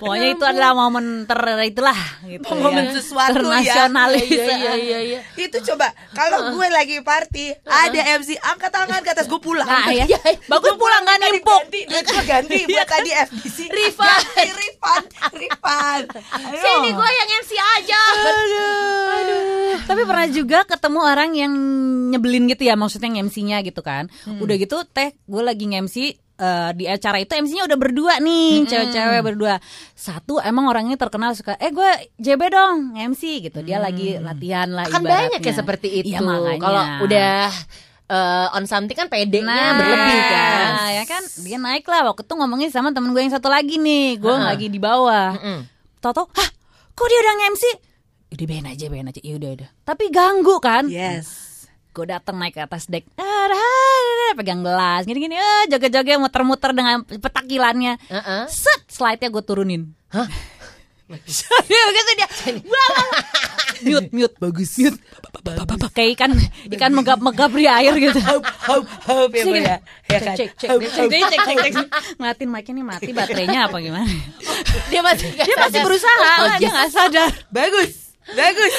pokoknya 0.00 0.28
itu 0.32 0.44
adalah 0.46 0.72
momen 0.72 1.28
ter 1.28 1.36
itulah 1.68 1.98
gitu 2.24 2.48
Momen 2.48 2.88
ya. 2.88 2.92
sesuatu 2.96 3.28
ya. 3.28 3.36
Ternasionalis 3.36 4.24
Iya 4.24 4.46
iya 4.56 4.72
iya 4.74 4.98
iya. 5.04 5.20
Itu 5.44 5.60
coba 5.60 5.92
kalau 6.16 6.56
gue 6.56 6.66
lagi 6.70 7.02
party 7.04 7.52
ada 7.60 8.00
MC 8.16 8.40
angkat 8.40 8.70
tangan 8.70 9.00
ke 9.02 9.10
atas 9.12 9.26
gue 9.26 9.36
pulang. 9.36 9.68
Nah, 9.68 9.90
ya. 9.90 10.08
Iya, 10.08 10.20
Bagus 10.46 10.72
pulang, 10.76 11.02
tadi 11.04 11.36
nimpuk. 11.36 11.60
Ganti, 11.66 11.80
gue 11.84 12.22
ganti 12.24 12.58
buat 12.70 12.88
tadi. 12.88 13.10
Ganti, 13.12 14.48
refund, 14.48 15.04
refund. 15.34 16.04
Ayo. 16.14 16.56
Sini 16.56 16.88
gue 16.94 17.08
yang 17.10 17.28
MC 17.36 17.50
aja. 17.58 18.00
Tapi 19.84 20.02
pernah 20.02 20.26
juga 20.26 20.58
ketemu 20.62 21.00
orang 21.00 21.30
yang 21.32 21.52
nyebelin 22.08 22.46
gitu 22.46 22.62
ya, 22.62 22.74
maksudnya 22.74 23.10
MC-nya 23.16 23.60
gitu 23.60 23.80
kan. 23.80 24.06
Udah 24.36 24.54
gitu 24.54 24.82
teh 24.84 25.14
gue 25.20 25.42
lagi 25.42 25.64
nge-MC 25.64 25.96
eh, 26.36 26.70
di 26.72 26.84
acara 26.84 27.16
itu 27.16 27.30
MC-nya 27.30 27.64
udah 27.64 27.76
berdua 27.76 28.14
nih, 28.18 28.64
cewek-cewek 28.64 29.20
berdua. 29.22 29.60
Satu 29.92 30.38
emang 30.38 30.66
orangnya 30.66 30.96
terkenal 30.96 31.32
suka, 31.32 31.54
eh 31.54 31.68
gue 31.68 31.90
JB 32.16 32.42
dong 32.48 32.76
MC 32.94 33.22
gitu. 33.42 33.60
Dia 33.60 33.76
lagi 33.76 34.16
latihan 34.16 34.66
lah 34.66 34.84
Kan 34.84 35.00
ibaratnya. 35.00 35.36
banyak 35.36 35.40
ya 35.42 35.52
seperti 35.52 35.88
itu. 35.94 36.06
Iya 36.10 36.20
makanya. 36.20 36.58
Kalau 36.58 36.82
udah 37.02 37.34
eh, 38.08 38.46
on 38.52 38.64
something 38.64 38.94
kan 38.94 39.06
pedenya 39.06 39.46
Nah, 39.46 39.76
berlebih 39.76 40.20
kan. 40.24 40.70
ya 40.90 41.04
kan 41.04 41.22
dia 41.38 41.56
naik 41.56 41.84
lah 41.84 42.02
waktu 42.04 42.24
itu 42.24 42.34
ngomongin 42.34 42.68
sama 42.68 42.90
temen 42.90 43.12
gue 43.12 43.20
yang 43.20 43.30
satu 43.30 43.46
lagi 43.46 43.76
nih, 43.76 44.16
gue 44.16 44.26
Heeh. 44.26 44.42
lagi 44.42 44.66
di 44.66 44.78
bawah. 44.78 45.36
Mm-mm. 45.36 45.58
Toto, 46.00 46.24
hah, 46.26 46.48
kok 46.90 47.06
dia 47.06 47.20
udah 47.20 47.34
nge-MC? 47.36 47.64
Udah 48.30 48.44
biarin 48.46 48.68
aja, 48.70 48.84
biarin 48.86 49.10
aja, 49.10 49.20
ya 49.22 49.34
udah 49.36 49.50
udah. 49.58 49.68
Tapi 49.82 50.04
ganggu 50.14 50.56
kan? 50.62 50.86
Yes. 50.86 51.50
gue 51.90 52.06
datang 52.06 52.38
naik 52.38 52.54
ke 52.54 52.62
atas 52.62 52.86
deck. 52.86 53.02
Ah, 53.18 54.30
pegang 54.38 54.62
gelas. 54.62 55.02
Gini-gini. 55.02 55.34
Eh 55.34 55.66
joget-joget 55.66 56.22
muter-muter 56.22 56.70
dengan 56.70 57.02
petakilannya. 57.02 57.98
Heeh. 58.06 58.42
set 58.46 58.86
slide-nya 58.86 59.26
gue 59.26 59.42
turunin. 59.42 59.90
Hah? 60.14 60.30
Iya 61.66 61.84
gitu 61.90 62.10
dia. 62.14 62.28
Mute 63.82 64.10
mute. 64.14 64.34
Bagus. 64.38 64.78
Mute. 64.78 65.02
Kayak 65.90 66.10
ikan 66.14 66.30
ikan 66.70 66.92
megap-megap 66.94 67.50
di 67.50 67.66
air 67.66 67.94
gitu. 67.98 68.20
Hop, 68.22 68.46
hop, 68.46 68.86
hop 69.10 69.30
ya, 69.34 69.42
ya. 69.42 69.76
Ya 70.06 70.18
kan? 70.22 70.36
cek 70.38 70.54
cek. 70.54 70.70
Cek 70.70 71.10
cek 71.10 71.22
cek 71.26 71.40
cek 71.42 71.56
cek. 71.74 71.86
Ngeliatin 72.14 72.48
mic 72.54 72.66
ini 72.70 72.82
mati 72.86 73.10
baterainya 73.10 73.66
apa 73.66 73.82
gimana? 73.82 74.06
Dia 74.90 75.02
masih 75.02 75.34
dia 75.34 75.56
masih 75.58 75.82
berusaha. 75.82 76.30
Oh, 76.46 76.54
dia 76.62 76.70
nggak 76.70 76.90
sadar. 76.94 77.30
Bagus. 77.50 78.09
Bagus. 78.22 78.72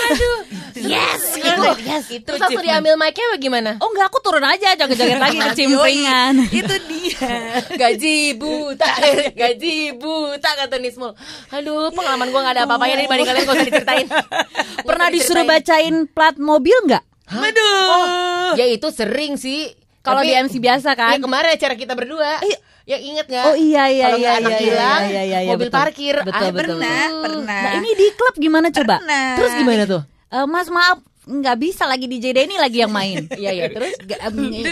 Yes, 0.74 1.22
Gitu. 1.34 1.44
gitu. 1.44 1.70
Yes, 1.84 2.06
Terus 2.08 2.39
waktu 2.39 2.62
diambil 2.63 2.96
mic-nya 2.96 3.28
bagaimana? 3.32 3.72
oh 3.78 3.89
enggak 3.89 4.08
aku 4.08 4.22
turun 4.22 4.42
aja 4.42 4.74
joget-joget 4.74 5.20
lagi 5.20 5.38
kecimpringan 5.46 6.48
Itu 6.48 6.76
dia. 6.88 7.28
Gaji 7.68 8.39
buta, 8.39 8.88
gaji 9.42 9.76
buta 9.94 10.50
kata 10.56 10.80
Nismul. 10.80 11.12
Aduh, 11.52 11.92
pengalaman 11.92 12.32
gua 12.32 12.42
gak 12.46 12.56
ada 12.56 12.63
apa-apanya 12.63 13.04
dibanding 13.04 13.28
kalian 13.28 13.44
gak 13.44 13.56
usah 13.56 13.68
diceritain. 13.68 14.08
Pernah 14.88 15.08
disuruh 15.10 15.44
bacain 15.44 15.96
plat 16.08 16.36
mobil 16.38 16.78
nggak 16.86 17.04
Aduh. 17.28 18.56
Ya 18.56 18.66
itu 18.66 18.88
sering 18.89 19.36
sih. 19.36 19.72
Kalau 20.02 20.22
di 20.22 20.34
MC 20.34 20.58
biasa 20.58 20.98
kan 20.98 21.14
Ya 21.14 21.20
kemarin 21.22 21.50
acara 21.54 21.74
kita 21.78 21.94
berdua. 21.94 22.42
Ya 22.82 22.98
inget 22.98 23.30
gak? 23.30 23.46
Oh 23.46 23.56
iya 23.56 23.88
iya 23.88 24.18
iya 24.18 24.18
nggak 24.18 24.36
anak 24.42 24.52
iya, 24.52 24.60
hilang, 24.66 25.02
iya, 25.06 25.22
iya, 25.22 25.40
iya, 25.46 25.50
mobil 25.54 25.70
betul. 25.70 25.78
parkir. 25.78 26.16
Betul, 26.18 26.34
Ah, 26.34 26.50
betul, 26.50 26.58
pernah, 26.58 27.02
betul. 27.06 27.22
pernah. 27.22 27.62
Nah, 27.62 27.74
ini 27.78 27.90
di 27.94 28.08
klub 28.18 28.36
gimana 28.36 28.68
coba? 28.74 28.96
Pernah. 28.98 29.28
Terus 29.38 29.54
gimana 29.54 29.84
tuh? 29.86 30.02
Eh, 30.32 30.46
mas 30.50 30.68
maaf 30.68 30.98
nggak 31.22 31.58
bisa 31.62 31.86
lagi 31.86 32.10
DJ 32.10 32.34
Denny 32.34 32.58
lagi 32.58 32.82
yang 32.82 32.90
main. 32.90 33.30
Iya 33.42 33.52
iya 33.54 33.66
terus 33.74 33.94
Gak, 34.02 34.22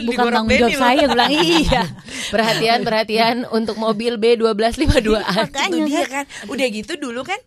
bukan 0.06 0.26
tanggung 0.30 0.58
jawab 0.58 0.78
saya 0.78 1.06
bilang 1.10 1.32
iya. 1.32 1.84
perhatian 2.34 2.80
perhatian 2.82 3.36
untuk 3.50 3.78
mobil 3.78 4.18
B1252. 4.18 5.10
Makanya 5.26 5.70
itu 5.70 5.86
dia 5.90 6.06
kan. 6.06 6.26
kan 6.26 6.50
udah 6.50 6.68
gitu 6.70 6.94
dulu 6.98 7.22
kan 7.22 7.38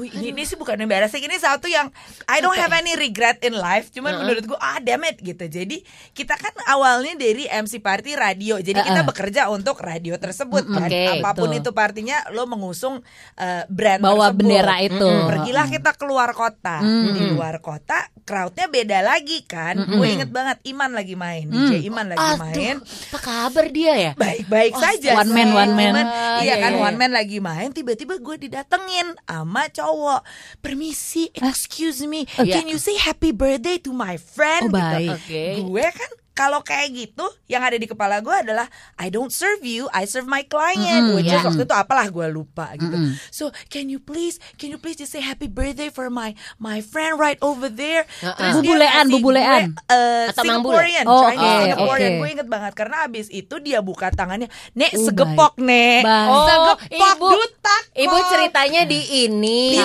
ini, 0.00 0.32
ini 0.32 0.42
sih 0.44 0.56
bukan 0.56 0.76
embarrassing 0.80 1.24
ini 1.24 1.36
satu 1.36 1.68
yang 1.68 1.88
I 2.28 2.40
don't 2.40 2.56
have 2.56 2.72
any 2.72 2.96
regret 2.96 3.40
in 3.44 3.56
life 3.56 3.88
cuman 3.92 4.20
menurut 4.20 4.44
gue 4.44 4.58
ah 4.60 4.80
damn 4.80 5.04
it 5.04 5.20
gitu 5.20 5.44
jadi 5.44 5.80
kita 6.12 6.36
kan 6.36 6.52
awalnya 6.68 7.16
dari 7.16 7.48
MC 7.48 7.80
party 7.80 8.16
radio 8.16 8.60
jadi 8.60 8.80
kita 8.80 9.00
Uh-uh. 9.04 9.08
bekerja 9.08 9.42
untuk 9.48 9.76
radio 9.80 10.16
tersebut 10.16 10.64
Mm-mm. 10.68 10.76
kan 10.76 10.88
Oke, 10.88 11.04
apa 11.20 11.30
pun 11.36 11.48
betul. 11.52 11.60
itu 11.60 11.70
partinya 11.72 12.16
lo 12.32 12.44
mengusung 12.48 13.00
uh, 13.36 13.62
brand 13.68 14.00
Bawa 14.00 14.28
tersebut. 14.32 14.38
bendera 14.40 14.76
itu. 14.80 15.00
Mm-mm. 15.08 15.28
pergilah 15.28 15.66
kita 15.68 15.90
keluar 15.96 16.30
kota 16.32 16.80
Mm-mm. 16.80 17.12
di 17.12 17.22
luar 17.32 17.60
kota 17.60 18.08
crowdnya 18.44 18.66
beda 18.66 18.98
lagi 19.00 19.38
kan 19.42 19.78
gue 19.78 20.06
inget 20.08 20.26
banget 20.28 20.58
Iman 20.64 20.90
lagi 20.90 21.14
main 21.14 21.46
DJ 21.46 21.86
Iman 21.86 22.06
lagi 22.08 22.26
main 22.36 22.76
Apa 22.82 23.18
kabar 23.18 23.66
dia 23.68 23.94
ya? 23.94 24.12
baik-baik 24.14 24.74
saja 24.74 25.14
one 25.16 25.30
man, 25.30 25.50
one 25.52 25.72
man. 25.72 25.92
Cuman, 25.92 26.06
Ah, 26.08 26.40
iya 26.40 26.54
iya, 26.54 26.54
kan 26.58 26.72
iya. 26.72 26.82
one 26.82 26.96
man 26.96 27.12
lagi 27.12 27.38
main 27.38 27.70
tiba-tiba 27.70 28.18
gue 28.18 28.36
didatengin 28.40 29.14
sama 29.22 29.68
cowok 29.68 30.20
permisi 30.58 31.30
excuse 31.32 32.02
me 32.02 32.24
Iya. 32.34 32.58
can 32.58 32.66
you 32.66 32.76
say 32.76 32.96
happy 32.96 33.30
birthday 33.30 33.76
to 33.76 33.90
my 33.90 34.16
friend 34.16 34.66
Oh, 34.66 34.72
baik. 34.72 35.14
Oke. 35.14 35.44
gue 35.60 35.86
kan 35.88 36.10
kalau 36.32 36.60
kayak 36.60 36.88
gitu 36.90 37.24
yang 37.46 37.60
ada 37.60 37.76
di 37.76 37.84
kepala 37.84 38.18
gue 38.18 38.32
adalah 38.32 38.64
I 38.96 39.08
don't 39.08 39.30
serve 39.30 39.60
you 39.60 39.86
I 39.92 40.04
serve 40.04 40.24
my 40.24 40.44
client 40.44 41.12
Mm-mm, 41.12 41.16
which 41.16 41.28
iya. 41.28 41.38
is 41.38 41.44
waktu 41.44 41.64
itu 41.64 41.74
apalah 41.74 42.08
gue 42.08 42.26
lupa 42.26 42.72
gitu 42.74 42.92
Mm-mm. 42.92 43.14
so 43.28 43.48
can 43.68 43.86
you 43.86 44.00
please 44.00 44.40
can 44.56 44.68
you 44.68 44.76
please 44.76 44.96
just 44.96 45.10
say 45.10 45.20
happy 45.20 45.46
birthday 45.46 45.88
for 45.88 46.08
my 46.08 46.32
my 46.56 46.80
friend 46.80 47.16
right 47.16 47.36
over 47.40 47.68
there. 47.68 48.08
Terus 48.18 48.58
dia 48.58 48.72
Bubulean, 48.72 49.06
bubulean. 49.08 49.62
gue, 49.70 49.92
eh, 49.92 50.26
Atau? 50.30 50.42
Singaporean 50.42 51.04
Oh, 51.04 51.22
Chinese 51.22 51.56
Singaporean 51.68 52.10
oke. 52.10 52.18
gue 52.18 52.28
inget 52.32 52.48
banget 52.48 52.72
karena 52.72 52.96
abis 53.04 53.26
itu 53.28 53.54
dia 53.58 53.78
buka 53.80 54.08
tangannya 54.08 54.48
nek 54.72 54.92
Oh, 54.92 55.04
segepok 55.04 55.54
nek. 55.58 56.02
Oh, 56.06 56.46
segepok 56.46 56.78
ibu, 56.88 57.26
dutak 57.28 57.82
ibu 57.92 58.16
ceritanya 58.28 58.82
di 58.84 59.00
ini. 59.26 59.76
Di 59.76 59.82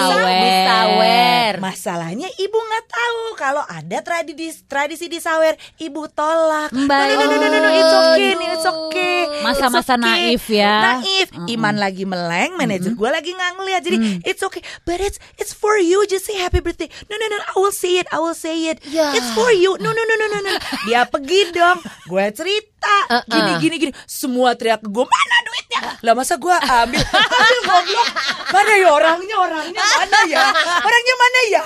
Sawer. 0.67 1.53
Masalahnya 1.59 2.29
ibu 2.37 2.57
nggak 2.57 2.85
tahu 2.87 3.19
kalau 3.35 3.63
ada 3.63 3.97
tradisi 3.99 4.63
tradisi 4.65 5.07
di 5.07 5.17
sawer, 5.17 5.55
ibu 5.77 6.05
tolak. 6.07 6.36
No, 6.67 6.85
Baik. 6.85 7.15
no, 7.15 7.23
no, 7.25 7.35
no, 7.39 7.47
no, 7.47 7.59
no, 7.63 7.69
it's 7.71 7.95
okay, 7.95 8.29
nih, 8.35 8.49
it's 8.53 8.67
okay. 8.67 9.17
Masa-masa 9.41 9.93
okay. 9.95 10.03
naif 10.03 10.43
ya. 10.51 10.75
Naif. 10.99 11.27
Iman 11.47 11.75
lagi 11.79 12.03
meleng, 12.03 12.59
manajer 12.59 12.93
gue 12.93 13.09
lagi 13.09 13.31
nggak 13.31 13.51
ngeliat. 13.57 13.81
Jadi 13.85 13.97
it's 14.27 14.43
okay, 14.43 14.59
but 14.83 14.99
it's 14.99 15.17
it's 15.39 15.53
for 15.55 15.79
you. 15.79 16.03
Just 16.09 16.27
say 16.27 16.35
happy 16.37 16.59
birthday. 16.59 16.91
No, 17.07 17.15
no, 17.15 17.25
no, 17.31 17.37
I 17.39 17.55
will 17.57 17.75
say 17.75 18.01
it. 18.01 18.07
I 18.11 18.19
will 18.19 18.35
say 18.35 18.69
it. 18.69 18.83
Ya. 18.89 19.15
It's 19.15 19.29
for 19.37 19.49
you. 19.53 19.79
No, 19.79 19.89
no, 19.93 20.01
no, 20.03 20.15
no, 20.19 20.25
no, 20.27 20.39
no. 20.43 20.51
Dia 20.85 21.07
pergi 21.07 21.55
dong. 21.55 21.79
Gue 22.09 22.25
cerita. 22.35 22.95
Uh-uh. 23.09 23.25
Gini, 23.29 23.51
gini, 23.63 23.75
gini. 23.77 23.93
Semua 24.05 24.53
teriak 24.53 24.83
gue, 24.85 25.05
mana 25.05 25.37
duitnya? 25.43 25.81
Lah 26.05 26.13
masa 26.13 26.37
gue 26.37 26.53
ambil? 26.53 27.01
Ambil 27.03 27.59
goblok. 27.65 28.07
Mana 28.53 28.71
ya 28.77 28.87
orangnya? 28.91 29.35
Orangnya 29.39 29.83
mana 29.83 30.19
ya? 30.29 30.45
Orangnya 30.83 31.15
mana 31.17 31.39
ya? 31.51 31.63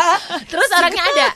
Terus 0.47 0.69
orangnya 0.71 1.03
ada. 1.03 1.27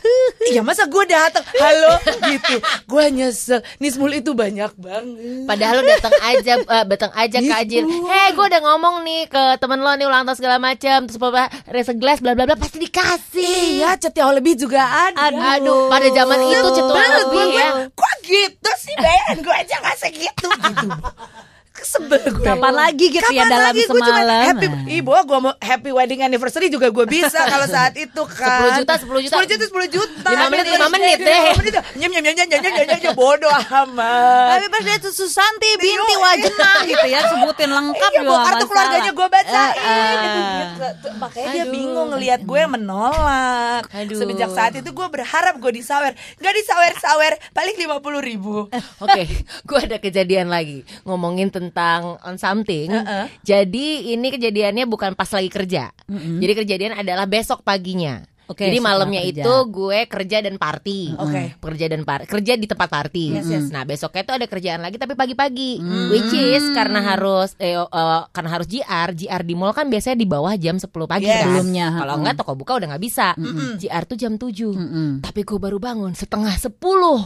Iya 0.46 0.62
masa 0.62 0.86
gue 0.86 1.04
datang 1.10 1.46
halo 1.58 1.94
gitu 2.30 2.56
gue 2.62 3.06
nyesel 3.26 3.60
Nismul 3.78 4.14
itu 4.16 4.32
banyak 4.32 4.72
banget 4.78 5.44
Padahal 5.46 5.82
lu 5.82 5.90
datang 5.90 6.16
aja, 6.22 6.54
eh, 6.78 6.84
datang 6.86 7.12
aja 7.14 7.38
ke. 7.38 7.54
Ajil. 7.56 7.84
Hei, 7.86 8.30
gue 8.32 8.46
udah 8.46 8.62
ngomong 8.62 9.02
nih 9.02 9.26
ke 9.26 9.44
temen 9.58 9.80
lo 9.80 9.92
nih 9.94 10.06
ulang 10.06 10.24
tahun 10.24 10.38
segala 10.38 10.58
macam, 10.58 11.06
terus 11.06 11.18
apa 11.18 11.44
rasa 11.66 11.94
gelas 11.94 12.20
bla 12.22 12.34
bla 12.34 12.46
bla 12.46 12.56
pasti 12.56 12.78
dikasih. 12.78 13.82
iya 13.82 13.98
cet 13.98 14.14
yang 14.14 14.34
lebih 14.34 14.54
juga 14.56 14.82
ada 15.12 15.30
Aduh, 15.58 15.90
pada 15.90 16.08
zaman 16.08 16.38
itu 16.44 16.68
Bener, 16.86 17.12
lebih 17.26 17.46
ya. 17.52 17.70
kok 17.92 18.14
gitu 18.22 18.72
sih 18.78 18.96
bayaran 18.98 19.38
gue 19.42 19.56
aja 19.56 19.76
nggak 19.82 19.98
segitu 19.98 20.48
gitu 20.50 20.88
sebel 21.86 22.22
gue. 22.26 22.44
Kapan 22.44 22.74
lagi 22.74 23.06
gitu 23.14 23.30
ya 23.30 23.46
Kapan 23.46 23.54
dalam 23.54 23.66
lagi? 23.72 23.82
Semalam? 23.86 24.44
happy, 24.50 24.68
Ibu, 25.00 25.12
gue 25.14 25.40
mau 25.40 25.54
happy 25.56 25.90
wedding 25.94 26.22
anniversary 26.26 26.68
juga 26.68 26.90
gue 26.90 27.06
bisa 27.06 27.38
kalau 27.46 27.68
saat 27.70 27.94
itu 27.94 28.22
kan. 28.26 28.74
10 28.74 28.80
juta, 28.82 28.94
10 28.98 29.26
juta. 29.30 29.36
10 29.38 29.52
juta, 29.54 29.66
10 29.70 29.96
juta. 29.96 30.28
Lima 30.34 30.48
menit, 30.50 30.66
lima 30.66 30.88
menit 30.90 31.18
deh. 31.22 31.44
Lima 31.46 31.58
menit. 31.62 31.74
Nyem, 31.96 32.10
nyem, 32.12 32.24
nyem, 32.26 32.36
nyem, 32.36 32.50
nyem, 32.50 32.74
nyem, 32.74 33.00
nyem, 33.06 33.14
bodoh 33.14 33.54
amat. 33.54 34.58
Tapi 34.58 34.66
pas 34.68 34.82
dia 34.82 34.98
tuh 34.98 35.14
Susanti 35.14 35.70
binti. 35.78 36.14
Wajenah 36.16 36.78
gitu 36.90 37.06
ya 37.06 37.20
sebutin 37.30 37.70
lengkap 37.70 38.12
Iya, 38.12 38.22
juga 38.26 38.38
kartu 38.50 38.66
keluarganya 38.66 39.12
gue 39.14 39.28
bacain. 39.30 39.76
Eh, 39.78 39.86
eh. 39.86 40.14
Gitu. 40.26 40.86
Tuh, 41.06 41.12
Makanya 41.22 41.50
dia 41.54 41.66
bingung 41.70 42.08
ngelihat 42.10 42.42
gue 42.42 42.62
menolak. 42.66 43.84
Semenjak 44.10 44.50
saat 44.52 44.74
itu 44.74 44.90
gue 44.90 45.08
berharap 45.08 45.56
gue 45.62 45.72
disawer. 45.72 46.18
Gak 46.42 46.54
disawer-sawer, 46.56 47.34
paling 47.54 47.76
50 47.78 48.02
ribu. 48.24 48.68
Oke, 49.04 49.24
gue 49.70 49.80
ada 49.80 49.98
kejadian 50.02 50.50
lagi 50.50 50.82
ngomongin 51.06 51.54
tentang 51.54 51.75
on 52.24 52.40
something. 52.40 52.90
Heeh. 52.90 53.26
Jadi 53.44 54.16
ini 54.16 54.32
kejadiannya 54.32 54.88
bukan 54.88 55.14
pas 55.14 55.30
lagi 55.30 55.52
kerja. 55.52 55.92
Jadi 56.08 56.54
kejadian 56.66 56.94
adalah 56.96 57.28
besok 57.28 57.62
paginya. 57.62 58.24
Oke, 58.46 58.64
Jadi 58.64 58.78
malamnya 58.78 59.22
kerja. 59.22 59.42
itu 59.42 59.54
gue 59.68 60.00
kerja 60.06 60.38
dan 60.40 60.56
party. 60.56 61.00
Oke. 61.16 61.42
Kerja 61.58 61.86
dan 61.88 62.02
par 62.02 62.24
kerja 62.24 62.54
di 62.54 62.64
tempat 62.64 62.86
party. 62.88 63.26
Yes, 63.34 63.48
yes. 63.48 63.66
Nah 63.68 63.84
besoknya 63.84 64.22
itu 64.22 64.34
ada 64.34 64.46
kerjaan 64.46 64.80
lagi 64.80 64.96
tapi 64.96 65.14
pagi-pagi. 65.14 65.82
Which 66.08 66.32
is 66.32 66.64
karena 66.72 67.02
harus 67.02 67.58
eh, 67.58 67.74
eh, 67.74 68.22
karena 68.28 68.50
harus 68.52 68.66
JR, 68.66 69.10
JR 69.12 69.42
di 69.42 69.54
mall 69.54 69.72
kan 69.72 69.86
biasanya 69.86 70.14
di 70.16 70.26
bawah 70.26 70.54
jam 70.56 70.78
10 70.78 70.86
pagi 71.06 71.26
Yes. 71.26 71.34
kan. 71.36 71.46
Sebelumnya, 71.48 71.86
Kalau 71.92 72.06
heeh. 72.08 72.20
enggak 72.22 72.36
toko 72.36 72.52
buka 72.54 72.72
udah 72.76 72.88
nggak 72.88 73.04
bisa. 73.04 73.28
JR 73.76 74.04
tuh 74.04 74.16
jam 74.16 74.34
7 74.36 74.54
Mm-mm. 74.68 75.10
Tapi 75.22 75.42
gue 75.42 75.58
baru 75.58 75.78
bangun 75.78 76.12
setengah 76.12 76.54
10 76.54 76.78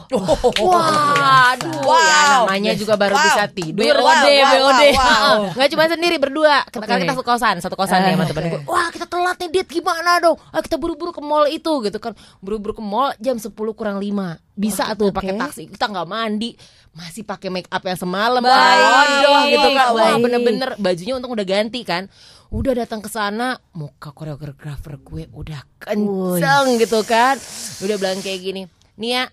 Oh. 0.10 0.38
Wah, 0.65 1.51
aduh 1.51 1.82
Wow. 1.82 1.99
ya 1.99 2.19
namanya 2.38 2.71
juga 2.73 2.95
baru 2.95 3.13
Wow. 3.13 3.25
bisa 3.25 3.43
tidur. 3.49 3.84
Wow, 3.91 4.05
BOD, 4.05 4.27
wow, 4.38 4.51
BOD. 4.51 4.84
wow, 4.89 5.03
wow. 5.03 5.39
Nggak 5.51 5.69
cuma 5.69 5.84
sendiri 5.86 6.15
berdua. 6.17 6.55
Kita 6.65 6.79
kan 6.82 6.95
Oke. 6.95 7.03
kita 7.05 7.13
kosan, 7.19 7.55
satu 7.60 7.75
kosan 7.75 7.99
ya 8.01 8.13
sama 8.13 8.25
temen 8.25 8.43
oke. 8.45 8.51
gue. 8.53 8.62
Wah, 8.65 8.88
kita 8.89 9.05
telat 9.05 9.36
nih 9.38 9.49
Dit, 9.51 9.67
gimana 9.67 10.12
dong? 10.19 10.38
Ah, 10.49 10.62
kita 10.62 10.77
buru-buru 10.77 11.09
ke 11.12 11.22
mall 11.22 11.45
itu 11.48 11.72
gitu 11.84 11.98
kan. 11.98 12.13
Buru-buru 12.39 12.78
ke 12.78 12.84
mall 12.84 13.13
jam 13.17 13.36
10 13.36 13.52
kurang 13.54 13.98
5. 13.98 14.39
Bisa 14.54 14.91
tuh 14.93 15.10
pakai 15.10 15.34
oke. 15.36 15.41
taksi. 15.41 15.63
Kita 15.72 15.88
nggak 15.88 16.08
mandi, 16.08 16.54
masih 16.91 17.24
pakai 17.24 17.50
make 17.50 17.69
up 17.72 17.84
yang 17.84 18.00
semalam. 18.00 18.41
Bodoh 18.43 19.41
gitu 19.50 19.67
kan. 19.74 19.88
Wah, 19.95 20.15
bener-bener 20.19 20.69
bajunya 20.78 21.13
untung 21.15 21.34
udah 21.34 21.48
ganti 21.48 21.82
kan. 21.84 22.08
Udah 22.50 22.74
datang 22.74 23.00
ke 23.00 23.10
sana, 23.13 23.62
muka 23.78 24.10
koreografer 24.10 24.98
gue 24.98 25.30
udah 25.30 25.62
kenceng 25.78 26.82
gitu 26.82 27.06
kan. 27.06 27.38
Udah 27.86 27.95
bilang 28.02 28.19
kayak 28.19 28.41
gini. 28.41 28.62
Nia, 28.98 29.30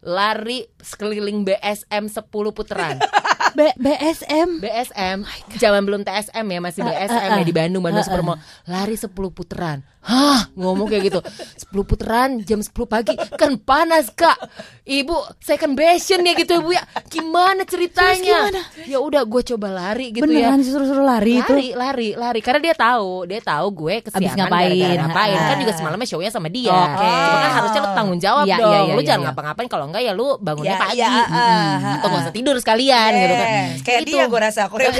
lari 0.00 0.64
sekeliling 0.78 1.44
BSM 1.44 2.08
10 2.08 2.30
putaran. 2.54 2.96
B- 3.50 3.74
BSM 3.74 4.62
BSM 4.62 5.26
zaman 5.58 5.82
belum 5.82 6.06
TSM 6.06 6.46
ya 6.46 6.60
masih 6.62 6.86
BSM 6.86 7.30
ya 7.34 7.42
di 7.42 7.50
Bandung 7.50 7.82
Bandung 7.82 8.06
Supermall 8.06 8.38
lari 8.62 8.94
10 8.94 9.10
putaran 9.10 9.82
hah 10.00 10.48
ngomong 10.52 10.86
kayak 10.86 11.08
gitu. 11.08 11.20
10 11.20 11.84
putaran 11.84 12.30
jam 12.40 12.58
10 12.58 12.72
pagi. 12.84 13.12
Kan 13.36 13.56
panas 13.56 14.08
kak. 14.10 14.36
Ibu 14.82 15.12
second 15.38 15.72
passion 15.72 16.20
ya 16.20 16.32
gitu 16.34 16.58
ibu 16.58 16.70
ya. 16.70 16.80
Gimana 17.06 17.62
ceritanya? 17.62 18.48
Ya 18.82 18.98
udah 18.98 19.22
gue 19.22 19.42
coba 19.46 19.68
lari 19.68 20.10
gitu 20.10 20.24
ya. 20.24 20.50
Beneran 20.50 20.60
suruh-suruh 20.60 21.04
lari, 21.04 21.38
itu? 21.38 21.52
Lari 21.52 21.68
lari 21.72 22.08
lari. 22.14 22.40
Karena 22.40 22.60
dia 22.62 22.74
tahu 22.74 23.24
dia 23.24 23.38
tahu 23.38 23.66
gue 23.76 23.94
kesiangan 24.02 24.48
ngapain. 24.48 24.72
gara-gara 24.72 24.94
ngapain. 25.04 25.36
Kan 25.36 25.50
Ah. 25.50 25.60
juga 25.60 25.72
semalamnya 25.74 26.08
shownya 26.08 26.30
sama 26.30 26.48
dia. 26.48 26.72
Oke. 26.72 27.08
cuma 27.10 27.38
kan 27.38 27.52
harusnya 27.54 27.80
lu 27.80 27.90
tanggung 27.92 28.18
jawab 28.18 28.44
Iya, 28.44 28.56
dong. 28.56 28.72
iya, 28.72 28.80
iya, 28.80 28.92
lu 28.92 29.00
iya, 29.00 29.06
jangan 29.06 29.20
iya. 29.20 29.26
ngapa-ngapain. 29.30 29.68
Kalau 29.68 29.84
enggak 29.86 30.02
ya 30.02 30.12
lu 30.12 30.26
bangunnya 30.38 30.74
Ya, 30.74 30.80
pagi. 30.80 30.98
ya, 30.98 31.08
ah, 31.08 31.26
ah, 31.28 31.74
atau 32.00 32.06
ah. 32.06 32.10
nggak 32.10 32.22
usah 32.24 32.34
tidur 32.34 32.54
sekalian 32.56 33.10
gitu 33.14 33.34
kan. 33.34 33.48
Kayak 33.80 34.00
Itu. 34.00 34.08
dia 34.10 34.24
gue 34.26 34.40
rasa. 34.40 34.60
Nggak 34.66 34.92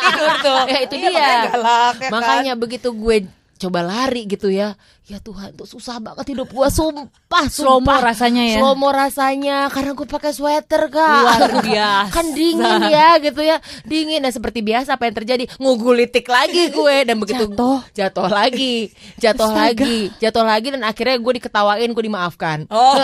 tidur 0.06 0.30
tuh. 0.40 0.62
ya 0.66 0.78
itu 0.80 0.94
Iya, 0.96 1.08
dia. 1.08 1.10
makanya 1.10 1.44
ya 1.50 1.92
kan? 1.98 2.10
makanya 2.10 2.52
begitu 2.54 2.88
gue 2.90 3.16
coba 3.60 3.84
lari 3.84 4.24
gitu 4.24 4.48
ya 4.48 4.74
ya 5.10 5.18
Tuhan 5.18 5.50
tuh 5.52 5.66
susah 5.66 5.98
banget 5.98 6.22
hidup 6.28 6.46
gue 6.48 6.68
sumpah 6.70 7.44
Slow 7.44 7.76
mo 7.76 7.90
sumpah. 7.90 7.98
rasanya 8.04 8.46
ya? 8.46 8.56
slow 8.56 8.74
mo 8.74 8.88
rasanya 8.88 9.66
karena 9.66 9.90
gue 9.92 10.06
pakai 10.06 10.30
sweater 10.30 10.86
kak 10.86 11.02
Luar 11.18 11.40
biasa. 11.60 12.14
kan 12.14 12.26
dingin 12.30 12.78
ya 12.86 13.18
gitu 13.18 13.42
ya 13.42 13.58
dingin 13.82 14.22
dan 14.22 14.30
seperti 14.30 14.62
biasa 14.62 14.94
apa 14.94 15.04
yang 15.04 15.16
terjadi 15.16 15.44
ngugulitik 15.56 16.22
lagi 16.24 16.70
gue 16.70 16.96
dan 17.02 17.18
begitu 17.18 17.42
Jatuh. 17.44 17.82
jatuh 17.90 18.28
lagi 18.30 18.94
jatuh 19.18 19.50
lagi 19.50 20.14
jatuh 20.16 20.44
lagi 20.44 20.68
dan 20.70 20.82
akhirnya 20.84 21.18
gue 21.18 21.32
diketawain 21.36 21.90
gue 21.90 22.04
dimaafkan 22.06 22.70
Oh, 22.70 22.94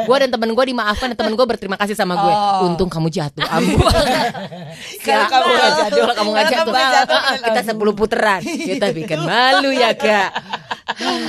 gue 0.00 0.16
dan 0.18 0.30
temen 0.30 0.48
gue 0.48 0.64
dimaafkan 0.66 1.12
dan 1.12 1.18
temen 1.18 1.34
gue 1.34 1.44
berterima 1.46 1.76
kasih 1.76 1.92
sama 1.92 2.16
gue 2.16 2.26
Oh. 2.30 2.66
untung 2.66 2.88
kamu 2.88 3.10
jatuh 3.10 3.44
ampun 3.52 3.84
Kalau 4.98 5.26
kamu 5.28 5.48
nggak 5.50 5.72
jatuh, 5.76 6.00
kalau 6.00 6.14
kamu 6.14 6.30
nggak 6.30 6.48
jatuh, 6.48 6.72
jatuh, 6.72 7.18
ah, 7.18 7.36
kita 7.42 7.60
10 7.68 7.92
putaran, 7.92 8.40
kita 8.40 8.86
bikin 8.90 9.18
malu 9.20 9.70
ya 9.70 9.92
kak. 9.92 10.30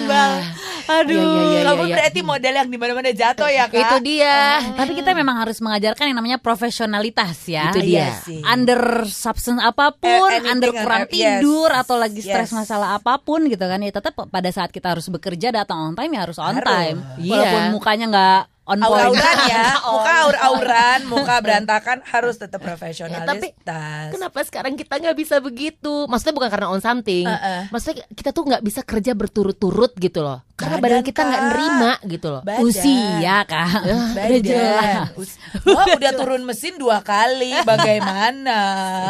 Bang. 0.06 0.34
Aduh 1.00 1.14
Iya, 1.14 1.22
iya, 1.22 1.54
iya, 1.54 1.62
Kamu 1.64 1.84
iya. 1.86 1.94
berarti 1.94 2.20
model 2.22 2.54
yang 2.56 2.68
di 2.68 2.78
mana-mana 2.78 3.10
jatuh 3.12 3.46
ya 3.46 3.66
kak? 3.66 3.78
Itu 3.78 3.98
dia. 4.02 4.58
Tapi 4.74 4.92
kita 4.96 5.14
memang 5.14 5.38
harus 5.38 5.62
mengajarkan 5.62 6.10
yang 6.10 6.18
namanya 6.18 6.42
profesionalitas 6.42 7.46
ya. 7.46 7.70
Itu 7.70 7.80
dia. 7.80 8.10
Iya. 8.26 8.42
Under 8.44 8.82
substance 9.06 9.60
apa 9.60 9.94
pun, 9.94 10.30
Eh, 10.32 10.42
under 10.44 10.74
kurang 10.74 11.06
yes. 11.06 11.12
tidur 11.12 11.70
atau 11.70 11.94
lagi 11.94 12.20
stres 12.20 12.50
Yes. 12.50 12.58
masalah 12.58 12.96
apa 12.96 13.20
pun 13.20 13.46
gitu 13.46 13.62
kan 13.62 13.78
ya 13.78 13.92
tetap 13.92 14.18
pada 14.18 14.50
saat 14.50 14.70
kita 14.70 14.92
harus 14.92 15.06
bekerja 15.08 15.54
datang 15.54 15.78
on 15.80 15.94
time 15.94 16.10
ya 16.10 16.22
harus 16.26 16.38
on 16.38 16.58
Harus. 16.58 16.66
time. 16.66 16.98
Iya. 17.18 17.32
Walaupun 17.32 17.62
mukanya 17.72 18.06
nggak 18.08 18.42
on 18.70 18.78
point. 18.78 18.86
Aur-auran 18.86 19.38
ya, 19.46 19.66
Oh. 19.82 19.98
muka 19.98 20.12
aur-auran, 20.22 21.00
muka 21.04 21.36
berantakan 21.44 21.98
harus 22.06 22.38
tetap 22.38 22.60
Ya, 22.60 22.68
profesionalitas. 22.70 23.26
tapi 23.26 23.48
kenapa 24.10 24.40
sekarang 24.46 24.74
kita 24.76 24.94
nggak 24.96 25.18
bisa 25.18 25.36
begitu? 25.40 26.06
Maksudnya 26.06 26.36
bukan 26.36 26.50
karena 26.50 26.68
on 26.70 26.80
something. 26.80 27.26
Uh-uh. 27.26 27.68
Maksudnya 27.70 28.06
kita 28.10 28.30
tuh 28.30 28.46
nggak 28.46 28.62
bisa 28.62 28.82
kerja 28.82 29.12
berturut-turut 29.12 29.98
gitu 29.98 30.22
loh. 30.22 30.46
Karena 30.54 30.76
Badan, 30.76 30.92
badan 30.92 31.04
kita 31.04 31.22
nggak 31.24 31.44
nerima 31.46 31.92
gitu 32.06 32.28
loh. 32.30 32.42
Badan. 32.44 32.62
Usia 32.62 33.38
kak, 33.44 33.80
Badan. 34.18 34.42
jelas. 34.44 35.30
Wah, 35.66 35.86
udah 35.90 36.12
turun 36.14 36.44
mesin 36.44 36.76
dua 36.76 37.00
kali, 37.00 37.56
bagaimana? 37.64 38.60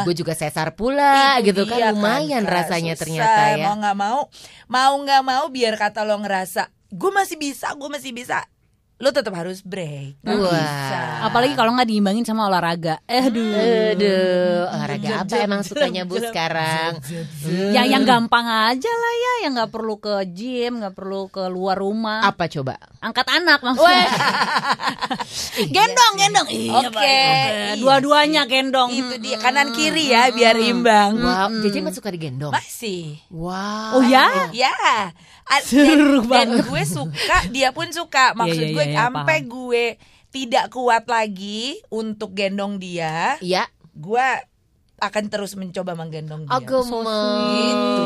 Gue 0.01 0.13
juga 0.13 0.31
sesar 0.31 0.71
pula 0.71 1.37
Itu 1.37 1.51
gitu 1.51 1.61
dia 1.65 1.89
kan 1.89 1.93
lumayan 1.93 2.43
Kak. 2.43 2.53
rasanya 2.53 2.93
Susah, 2.93 3.01
ternyata 3.01 3.41
ya. 3.51 3.65
Mau 3.65 3.75
nggak 3.77 3.97
mau, 3.97 4.19
mau 4.67 4.93
nggak 4.95 5.23
mau 5.23 5.43
biar 5.49 5.73
kata 5.75 6.01
lo 6.01 6.15
ngerasa 6.17 6.69
gue 6.89 7.11
masih 7.11 7.37
bisa, 7.37 7.69
gue 7.73 7.85
masih 7.85 8.11
bisa. 8.11 8.45
Lo 8.99 9.15
tetap 9.15 9.31
harus 9.31 9.63
break. 9.63 10.19
Wah. 10.27 10.35
bisa. 10.35 10.99
Apalagi 11.31 11.55
kalau 11.55 11.71
nggak 11.71 11.88
diimbangin 11.88 12.27
sama 12.27 12.51
olahraga. 12.51 12.99
Eh, 13.07 13.31
aduh. 13.31 13.47
Aduh, 13.95 14.67
olahraga 14.75 15.23
apa 15.23 15.35
emang 15.39 15.63
sukanya 15.63 16.03
Bu 16.03 16.19
sekarang? 16.19 16.99
Ya 17.71 17.88
yang 17.88 18.03
gampang 18.03 18.43
aja 18.43 18.91
lah 18.91 19.13
ya, 19.15 19.33
yang 19.47 19.55
nggak 19.55 19.71
perlu 19.71 20.03
ke 20.03 20.19
gym, 20.35 20.83
nggak 20.83 20.99
perlu 20.99 21.31
keluar 21.31 21.79
rumah. 21.79 22.27
Apa 22.27 22.51
coba? 22.51 22.75
Angkat 22.99 23.27
anak 23.39 23.63
maksudnya. 23.63 24.07
gendong, 25.79 26.13
gendong. 26.19 26.47
Iya, 26.51 26.71
Oke. 26.83 26.91
baik, 26.91 26.99
oke. 26.99 27.79
Dua-duanya 27.79 28.43
gendong. 28.51 28.89
Itu 28.91 29.15
dia 29.23 29.39
kanan 29.39 29.71
kiri 29.71 30.12
ya 30.12 30.27
biar 30.35 30.59
imbang. 30.59 31.15
Wow, 31.23 31.63
Jeje 31.63 31.79
masih 31.79 32.03
suka 32.03 32.12
digendong. 32.12 32.51
Masih. 32.51 33.15
Wow. 33.31 33.95
Oh 33.95 34.03
ya? 34.03 34.51
Ya, 34.51 34.75
Seru 35.59 36.21
dan, 36.21 36.29
dan 36.29 36.29
banget. 36.51 36.65
gue 36.65 36.83
suka, 36.85 37.38
dia 37.49 37.69
pun 37.69 37.89
suka. 37.89 38.31
Maksud 38.33 38.53
Iya, 38.55 38.69
iya, 38.69 38.75
gue 38.75 38.85
iya, 38.85 38.95
sampai 38.99 39.38
paham. 39.39 39.49
gue 39.49 39.85
tidak 40.29 40.65
kuat 40.69 41.03
lagi 41.05 41.81
untuk 41.89 42.31
gendong 42.31 42.77
dia, 42.77 43.35
Iya. 43.39 43.65
gue 43.91 44.27
akan 44.99 45.23
terus 45.25 45.55
mencoba 45.55 45.93
menggendong 45.93 46.43
dia. 46.43 46.53
Aku 46.53 46.77
mau. 46.83 47.01
gitu. 47.49 48.03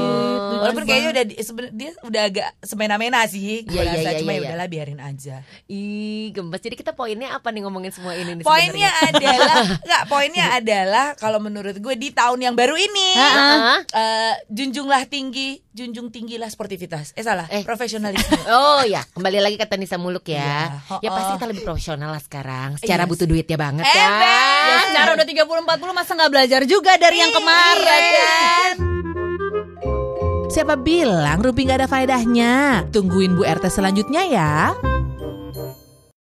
Walaupun 0.56 0.84
kayaknya 0.84 1.10
udah 1.12 1.24
dia 1.72 1.92
udah 2.02 2.22
agak 2.24 2.48
semena-mena 2.60 3.24
sih, 3.26 3.64
gue 3.64 3.74
Iya, 3.74 3.82
iya, 3.82 3.92
rasa 3.96 4.10
iya, 4.10 4.20
cuma 4.20 4.32
iya, 4.32 4.34
ya 4.34 4.40
iya. 4.40 4.48
udahlah 4.50 4.68
biarin 4.68 5.00
aja. 5.00 5.36
Ih, 5.66 6.30
gemes. 6.30 6.60
Jadi 6.60 6.76
kita 6.76 6.92
poinnya 6.92 7.32
apa 7.32 7.50
nih 7.50 7.62
ngomongin 7.62 7.90
semua 7.90 8.14
ini 8.14 8.36
nih 8.36 8.44
Poinnya 8.44 8.92
adalah 9.04 9.56
nggak 9.80 10.04
poinnya 10.06 10.46
adalah 10.54 11.06
kalau 11.16 11.38
menurut 11.38 11.76
gue 11.76 11.96
di 11.96 12.10
tahun 12.10 12.40
yang 12.42 12.54
baru 12.54 12.74
ini 12.74 13.10
Heeh. 13.14 13.78
eh, 13.90 14.34
junjunglah 14.48 15.06
tinggi, 15.06 15.62
junjung 15.70 16.10
tinggilah 16.10 16.48
sportivitas. 16.48 17.12
Eh 17.14 17.22
salah, 17.22 17.48
Eh. 17.48 17.64
profesionalisme. 17.64 18.36
Oh 18.54 18.84
ya, 18.84 19.02
kembali 19.10 19.40
lagi 19.40 19.56
ke 19.56 19.66
Tanisa 19.66 19.96
Muluk 19.96 20.26
ya. 20.26 20.70
Iya, 20.70 21.00
Ya 21.00 21.10
pasti 21.10 21.32
oh. 21.32 21.36
kita 21.36 21.48
lebih 21.48 21.64
profesional 21.64 22.10
lah 22.10 22.20
sekarang. 22.20 22.78
Secara 22.78 23.04
Yes. 23.04 23.10
butuh 23.10 23.26
duitnya 23.26 23.56
banget 23.56 23.84
Eh, 23.84 23.94
ya. 23.94 24.10
Ben. 24.14 24.64
Ya 24.64 24.78
secara 24.88 25.10
udah 25.14 25.26
30-40 25.26 25.64
masa 25.92 26.12
nggak 26.14 26.32
belajar 26.32 26.62
juga 26.64 26.92
dari 26.96 27.18
yang 27.18 27.32
kemarin 27.32 28.04
kan? 28.12 28.93
Siapa 30.54 30.78
bilang 30.78 31.42
Rumpi 31.42 31.66
gak 31.66 31.82
ada 31.82 31.90
faedahnya? 31.90 32.86
Tungguin 32.94 33.34
Bu 33.34 33.42
RT 33.42 33.74
selanjutnya 33.74 34.22
ya. 34.22 34.54